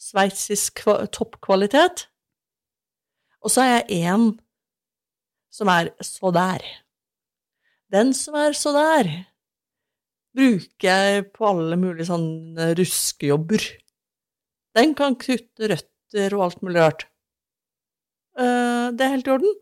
[0.00, 2.08] sveitsisk toppkvalitet,
[3.40, 4.26] og så har jeg én
[5.54, 6.64] som er så der.
[7.92, 9.10] Den som er så der,
[10.36, 13.62] bruker jeg på alle mulige sånne ruskejobber.
[14.76, 17.06] Den kan kutte røtter og alt mulig rart.
[18.36, 19.54] Eh, det er helt i orden,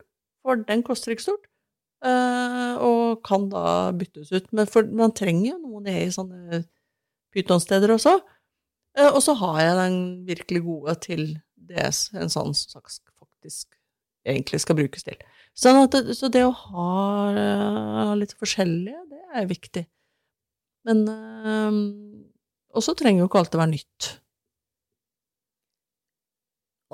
[0.43, 1.45] for den koster ikke stort,
[2.03, 4.51] eh, og kan da byttes ut.
[4.51, 6.65] Men for man trenger jo noe nede i sånne
[7.35, 8.17] pytonsteder også.
[8.97, 9.97] Eh, og så har jeg den
[10.27, 13.77] virkelig gode til det en sånn saks faktisk
[14.25, 15.17] egentlig skal brukes til.
[15.55, 19.85] Sånn at så det å ha litt forskjellige, det er viktig.
[20.85, 21.77] Men øh,
[22.75, 24.09] også trenger jo ikke alt å være nytt.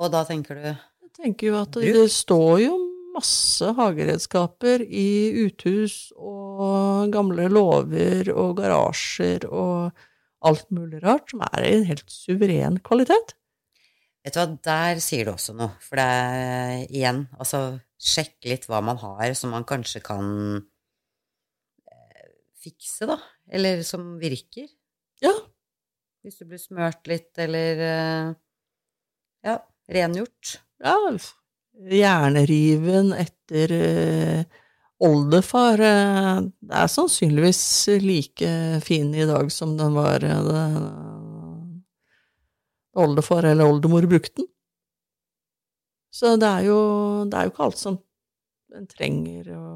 [0.02, 2.78] Og da tenker du Jeg tenker jo at det, det står jo
[3.12, 5.10] masse hageredskaper i
[5.44, 9.92] uthus og gamle låver og garasjer og
[10.42, 13.36] alt mulig rart som er i en helt suveren kvalitet.
[14.22, 15.72] Vet du hva, der sier du også noe.
[15.82, 17.62] For det er igjen, altså
[18.02, 20.28] sjekk litt hva man har som man kanskje kan
[21.90, 22.30] eh,
[22.62, 23.18] fikse, da.
[23.50, 24.70] Eller som virker.
[25.22, 25.34] Ja,
[26.22, 28.34] Hvis du blir smørt litt, eller eh,
[29.46, 29.56] ja,
[29.90, 30.58] rengjort.
[30.82, 30.96] ja
[31.72, 34.44] jernriven etter eh,
[35.02, 37.62] oldefar eh, er sannsynligvis
[38.02, 38.50] like
[38.84, 40.62] fin i dag som den var da
[42.98, 44.48] oldefar eller oldemor brukte den.
[46.12, 46.78] Så det er jo,
[47.24, 47.96] det er jo ikke alt som
[48.76, 49.68] en trenger å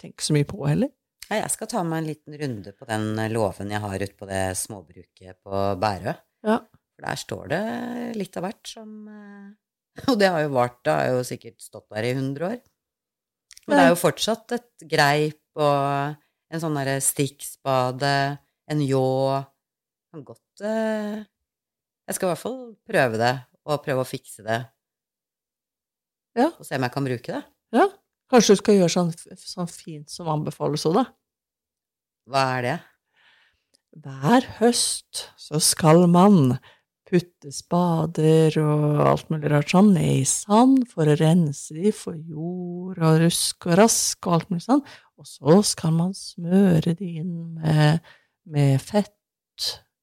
[0.00, 0.92] tenke så mye på heller.
[1.30, 4.28] Nei, jeg skal ta meg en liten runde på den låven jeg har ute på
[4.28, 6.14] det småbruket på Bærøy.
[6.44, 6.58] Ja.
[6.94, 7.62] For der står det
[8.20, 9.52] litt av hvert som eh,
[10.10, 12.60] Og det har jo vart, det har jo sikkert stått der i 100 år.
[13.64, 16.16] Men det er jo fortsatt et greip og
[16.50, 18.14] en sånn derre stikkspade,
[18.70, 19.06] en ljå
[20.14, 21.24] Kan godt uh,
[22.06, 23.34] Jeg skal i hvert fall prøve det,
[23.66, 24.60] og prøve å fikse det.
[26.38, 26.52] Ja.
[26.52, 27.40] Og se om jeg kan bruke det.
[27.74, 27.88] ja.
[28.30, 31.02] Kanskje du skal gjøre sånn, sånn fint som anbefales òg, da.
[32.30, 32.76] Hva er det?
[34.04, 36.54] Hver høst så skal man
[37.10, 42.16] putte spader og alt mulig rart sånn ned i sand for å rense de for
[42.16, 44.86] jord og rusk og rask og alt mulig sånn.
[45.18, 48.14] Og så skal man smøre de inn med,
[48.46, 49.14] med fett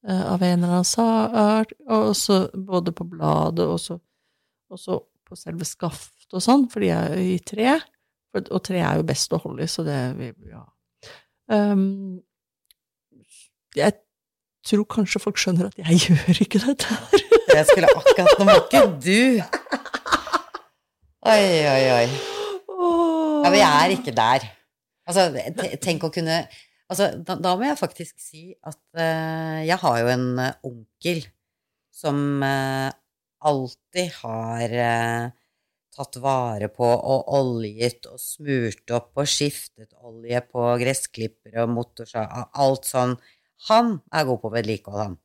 [0.02, 4.00] av en eller annen sak, og så både på bladet og så,
[5.28, 7.76] på selve skaftet og sånn, for de er i tre.
[8.42, 10.64] Og tre er jo best å holde i, så det vil vi ha.
[11.52, 12.22] Um,
[13.76, 13.98] jeg
[14.68, 17.28] tror kanskje folk skjønner at jeg gjør ikke dette her.
[17.52, 19.42] Jeg skulle akkurat Nå må ikke du
[21.28, 22.06] Oi, oi, oi.
[23.44, 24.46] Ja, vi er ikke der.
[25.06, 25.28] Altså,
[25.84, 26.40] tenk å kunne
[26.92, 31.22] Altså, da, da må jeg faktisk si at uh, jeg har jo en eh, onkel
[31.96, 32.92] som uh,
[33.48, 35.30] alltid har uh,
[35.96, 42.28] tatt vare på og oljet og smurt opp og skiftet olje på gressklippere og motorsag,
[42.60, 43.16] alt sånn.
[43.70, 45.18] Han er god på vedlikehold, han.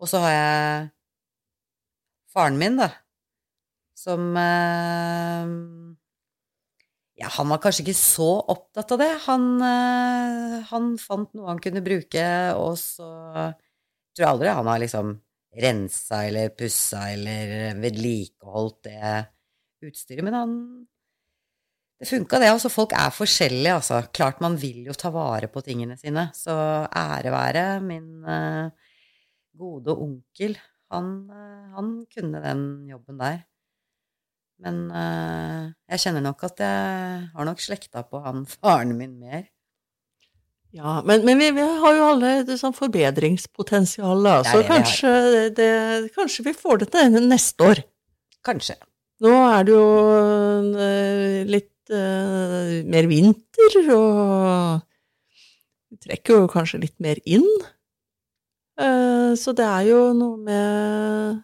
[0.00, 0.90] Og så har jeg
[2.32, 2.88] faren min, da,
[3.96, 4.32] som
[7.16, 9.12] ja, han var kanskje ikke så opptatt av det.
[9.24, 12.26] Han, eh, han fant noe han kunne bruke,
[12.60, 13.06] og så
[14.16, 15.14] tror jeg aldri han har liksom
[15.56, 19.14] rensa eller pussa eller vedlikeholdt det
[19.86, 20.52] utstyret, men han
[21.96, 22.50] Det funka, det.
[22.52, 24.02] Altså, folk er forskjellige, altså.
[24.12, 26.52] Klart man vil jo ta vare på tingene sine, så
[26.92, 28.68] ære være min uh,
[29.56, 30.58] gode onkel.
[30.92, 33.38] Han, uh, han kunne den jobben der.
[34.64, 39.46] Men uh, jeg kjenner nok at jeg har nok slekta på han faren min mer.
[40.76, 45.12] Ja, men, men vi, vi har jo alle et sånn forbedringspotensial, da, så kanskje,
[45.56, 45.68] det,
[46.12, 47.80] kanskje vi får det til neste år.
[48.44, 48.76] Kanskje.
[49.24, 49.86] Nå er det jo
[50.76, 54.84] eh, litt uh, mer vinter, og
[55.88, 57.48] vi trekker jo kanskje litt mer inn.
[58.76, 61.38] Så det er jo noe med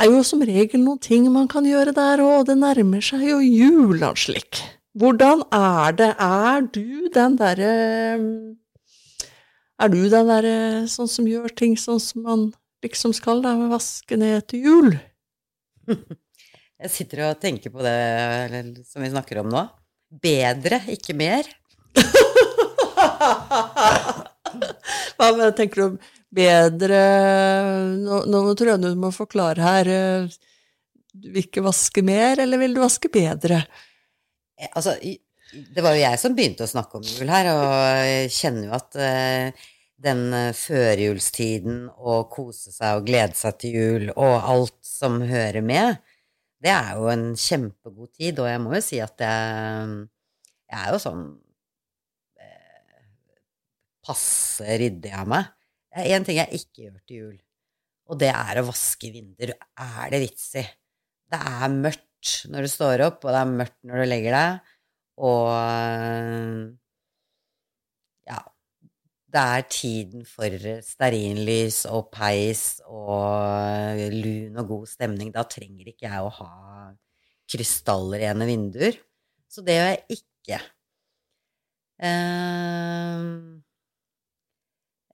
[0.00, 3.40] er jo som regel noen ting man kan gjøre der òg, det nærmer seg jo
[3.42, 4.62] jul og slik.
[4.98, 6.10] Hvordan er det?
[6.20, 7.72] Er du den derre
[9.80, 10.56] Er du den derre
[10.88, 12.52] sånn som gjør ting sånn som man
[12.84, 14.90] liksom skal, da, med vaske ned til jul?
[16.82, 19.62] Jeg sitter og tenker på det som vi snakker om nå.
[20.22, 21.44] Bedre, ikke mer.
[25.16, 25.84] Hva tenker du
[26.34, 27.00] bedre
[28.00, 29.90] nå, nå tror jeg du må forklare her.
[29.92, 30.38] eh,
[31.12, 33.58] Du vil ikke vaske mer, eller vil du vaske bedre?
[34.72, 34.94] Altså,
[35.52, 37.74] det var jo jeg som begynte å snakke om jul her, og
[38.08, 39.66] jeg kjenner jo at eh,
[40.02, 45.60] den eh, førjulstiden og kose seg og glede seg til jul og alt som hører
[45.66, 46.00] med,
[46.62, 49.96] det er jo en kjempegod tid, og jeg må jo si at jeg,
[50.70, 51.24] jeg er jo sånn
[54.02, 55.50] passe ryddig av meg.
[55.92, 57.34] Det er én ting jeg ikke gjør til jul,
[58.08, 59.52] og det er å vaske vinduer.
[59.76, 60.64] Er det vits i?
[61.32, 64.72] Det er mørkt når du står opp, og det er mørkt når du legger deg.
[65.22, 65.48] Og
[68.30, 68.38] ja
[69.32, 75.32] Det er tiden for stearinlys og peis og lun og god stemning.
[75.34, 76.52] Da trenger ikke jeg å ha
[77.52, 78.96] krystallrene vinduer.
[79.52, 80.60] Så det gjør jeg ikke.
[82.02, 83.61] Ehm,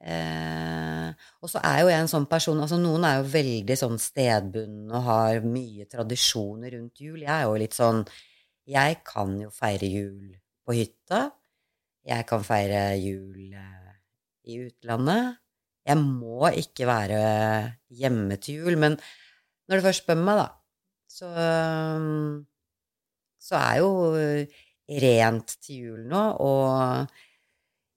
[0.00, 1.08] eh,
[1.42, 4.94] og så er jo jeg en sånn person altså Noen er jo veldig sånn stedbundne
[4.94, 7.20] og har mye tradisjoner rundt jul.
[7.24, 8.04] Jeg er jo litt sånn
[8.68, 10.36] Jeg kan jo feire jul
[10.68, 11.28] på hytta.
[12.08, 13.92] Jeg kan feire jul eh,
[14.48, 15.38] i utlandet.
[15.88, 17.20] Jeg må ikke være
[17.88, 18.98] hjemme til jul, men
[19.68, 20.48] når du først spør meg, da,
[21.08, 21.28] så,
[23.40, 23.88] så er jo
[25.04, 27.08] rent til jul nå, og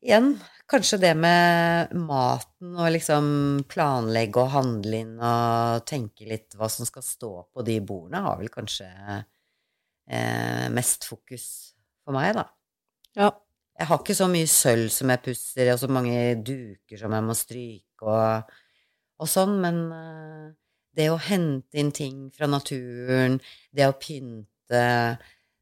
[0.04, 0.34] igjen,
[0.72, 3.26] kanskje det med maten og liksom
[3.72, 8.40] planlegge og handle inn og tenke litt hva som skal stå på de bordene, har
[8.40, 11.46] vel kanskje eh, mest fokus
[12.06, 12.48] for meg, da.
[13.20, 13.32] Ja.
[13.82, 17.26] Jeg har ikke så mye sølv som jeg pusser, og så mange duker som jeg
[17.26, 18.58] må stryke og,
[19.22, 20.50] og sånn, men eh,
[20.98, 23.40] det å hente inn ting fra naturen,
[23.72, 24.84] det å pynte,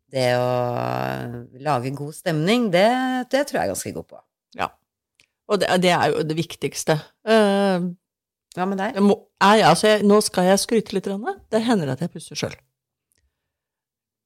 [0.10, 0.50] det å
[1.62, 2.90] lage god stemning, det,
[3.32, 4.22] det tror jeg er ganske god på.
[4.60, 4.70] ja.
[5.50, 7.00] Og det, det er jo det viktigste.
[7.26, 7.90] Uh,
[8.56, 9.00] Hva med deg?
[9.02, 11.10] må, jeg, altså jeg, nå skal jeg skryte litt.
[11.50, 12.58] Det hender at jeg pusser sjøl.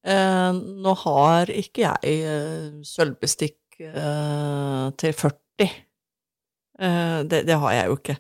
[0.04, 0.52] Uh,
[0.84, 5.70] nå har ikke jeg uh, sølvbestikk eh, til 40.
[6.80, 8.16] Eh, det, det har jeg jo ikke.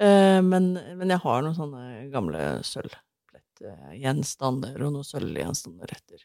[0.00, 6.20] Eh, men, men jeg har noen sånne gamle sølvgjenstander og noen sølvgjenstander etter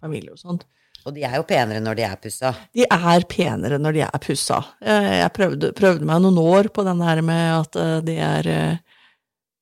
[0.00, 0.62] familie og sånt.
[1.06, 2.50] Og de er jo penere når de er pussa.
[2.74, 4.58] De er penere når de er pussa.
[4.82, 8.48] Jeg, jeg prøvde, prøvde meg noen år på den her med at eh, de er
[8.50, 8.78] eh,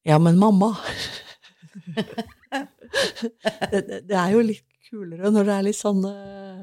[0.08, 0.74] Ja, men mamma
[3.72, 6.62] det, det, er jo litt kulere når det er litt sånn eh,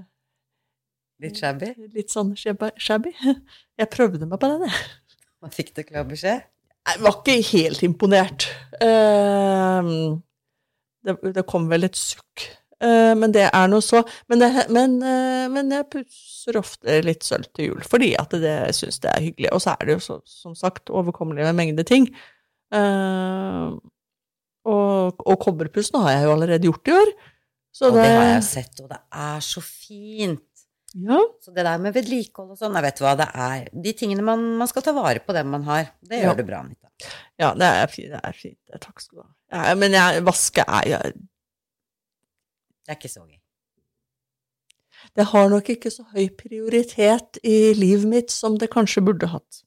[1.21, 1.67] Litt shabby.
[1.93, 3.11] Litt sånn shabby.
[3.77, 4.79] Jeg prøvde meg på den, jeg.
[5.37, 6.47] Hva fikk du klar beskjed?
[6.89, 8.47] Jeg var ikke helt imponert.
[8.81, 9.91] Eh,
[11.05, 12.47] det, det kom vel et sukk.
[12.81, 14.01] Eh, men det er noe så.
[14.31, 18.55] Men, det, men, uh, men jeg pusser ofte litt sølv til jul, fordi at det,
[18.77, 19.51] syns det er hyggelig.
[19.53, 22.07] Og så er det jo så, som sagt overkommelig med mengde ting.
[22.73, 23.75] Uh,
[24.65, 27.11] og, og kobberpussen har jeg jo allerede gjort i år.
[27.71, 30.43] Så Og det har jeg sett, og det er så fint.
[30.91, 33.69] Ja, Så det der med vedlikehold og sånn, jeg vet hva det er.
[33.71, 35.93] De tingene man, man skal ta vare på det man har.
[36.03, 36.25] Det Ja.
[36.33, 36.89] gjør du bra, Anita.
[37.39, 38.09] ja, det er fint.
[38.11, 38.57] Det er fint.
[38.83, 39.29] Takk skal du ha.
[39.55, 41.13] Ja, men jeg, vaske er jeg,
[42.85, 43.37] Det er ikke så gøy.
[45.17, 49.61] Det har nok ikke så høy prioritet i livet mitt som det kanskje burde hatt.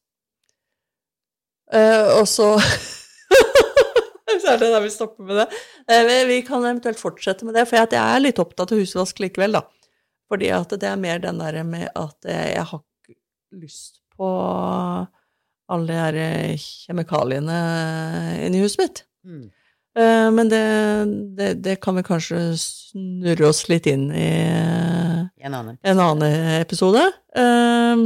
[1.74, 2.52] Uh, og så
[4.44, 5.46] Så er det der vi stopper med det.
[5.88, 9.56] Uh, vi- kan eventuelt fortsette med det, for jeg er litt opptatt av husvask likevel,
[9.56, 9.62] da.
[10.30, 13.18] Fordi at det er mer den der med at jeg har ikke
[13.62, 14.28] lyst på
[15.74, 17.58] alle de her eh, kjemikaliene
[18.46, 19.02] inni huset mitt.
[19.24, 19.46] Mm.
[19.94, 20.62] Eh, Men det,
[21.38, 24.28] det, det kan vi kanskje snurre oss litt inn i
[25.44, 25.78] en annen.
[25.82, 27.02] en annen episode.
[27.36, 28.04] Eh,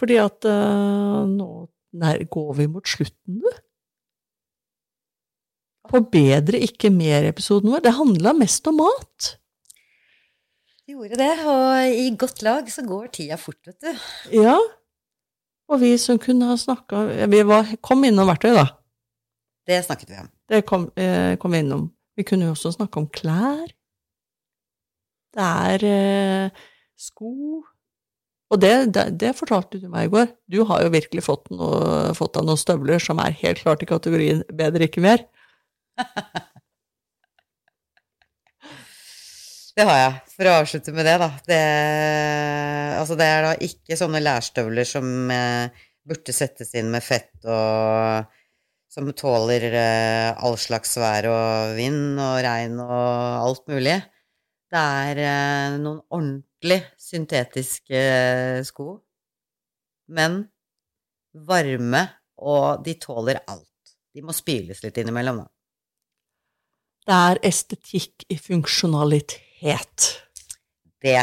[0.00, 1.48] fordi at eh, nå
[1.94, 3.50] nær, går vi mot slutten, du.
[5.90, 7.82] På Bedre, ikke mer-episoden vår.
[7.84, 9.34] Det handla mest om mat.
[10.84, 14.06] Vi gjorde det, og i godt lag så går tida fort, vet du.
[14.36, 14.56] Ja.
[15.70, 18.66] Og vi som kunne ha snakka Vi var, kom innom verktøy, da.
[19.64, 20.28] Det snakket vi om.
[20.50, 21.88] Det kom, eh, kom vi innom.
[22.16, 23.70] Vi kunne jo også snakke om klær.
[25.34, 26.64] Det er eh,
[27.00, 27.62] sko
[28.52, 30.28] Og det, det, det fortalte du meg i går.
[30.46, 33.88] Du har jo virkelig fått, noe, fått deg noen støvler som er helt klart i
[33.88, 35.24] kategorien bedre, ikke mer.
[39.74, 40.18] Det har jeg.
[40.36, 41.28] For å avslutte med det, da.
[41.48, 41.62] Det,
[43.00, 48.30] altså det er da ikke sånne lærstøvler som eh, burde settes inn med fett og
[48.94, 53.96] som tåler eh, all slags vær og vind og regn og alt mulig.
[54.70, 58.02] Det er eh, noen ordentlig syntetiske syntetiske
[58.68, 58.86] sko,
[60.14, 60.44] men
[61.34, 62.04] varme,
[62.38, 63.94] og de tåler alt.
[64.14, 65.50] De må spyles litt innimellom, da.
[67.04, 70.06] Det er estetikk i funksjonalitet.
[71.04, 71.20] Det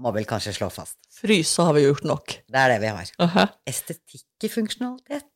[0.00, 0.96] må vel kanskje slå fast.
[1.12, 2.38] Fryse har vi gjort nok.
[2.48, 3.10] Det er det vi har.
[3.26, 3.46] Aha.
[3.68, 5.29] Estetikk i funksjonalitet.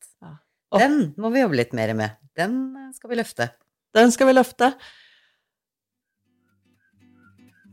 [0.79, 2.17] Den må vi jobbe litt mer med.
[2.39, 3.51] Den skal vi løfte.
[3.95, 4.73] Den skal vi løfte.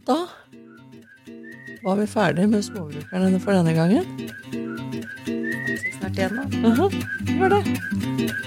[0.06, 0.18] Da
[1.84, 4.06] var vi ferdig med småbrukerne for denne gangen.
[5.26, 6.44] Vi Ses snart igjen, da.
[6.68, 6.92] Uh -huh.
[7.38, 7.62] Gjør det.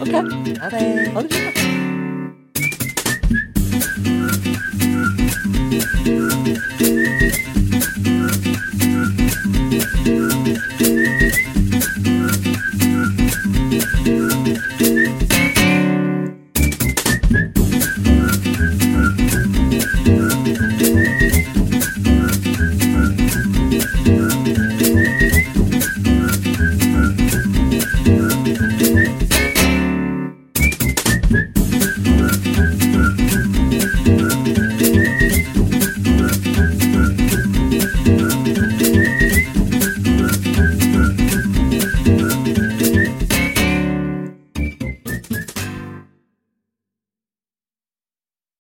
[0.00, 0.12] Ok.
[0.12, 0.82] Ha det.
[1.14, 1.84] Ha det bra.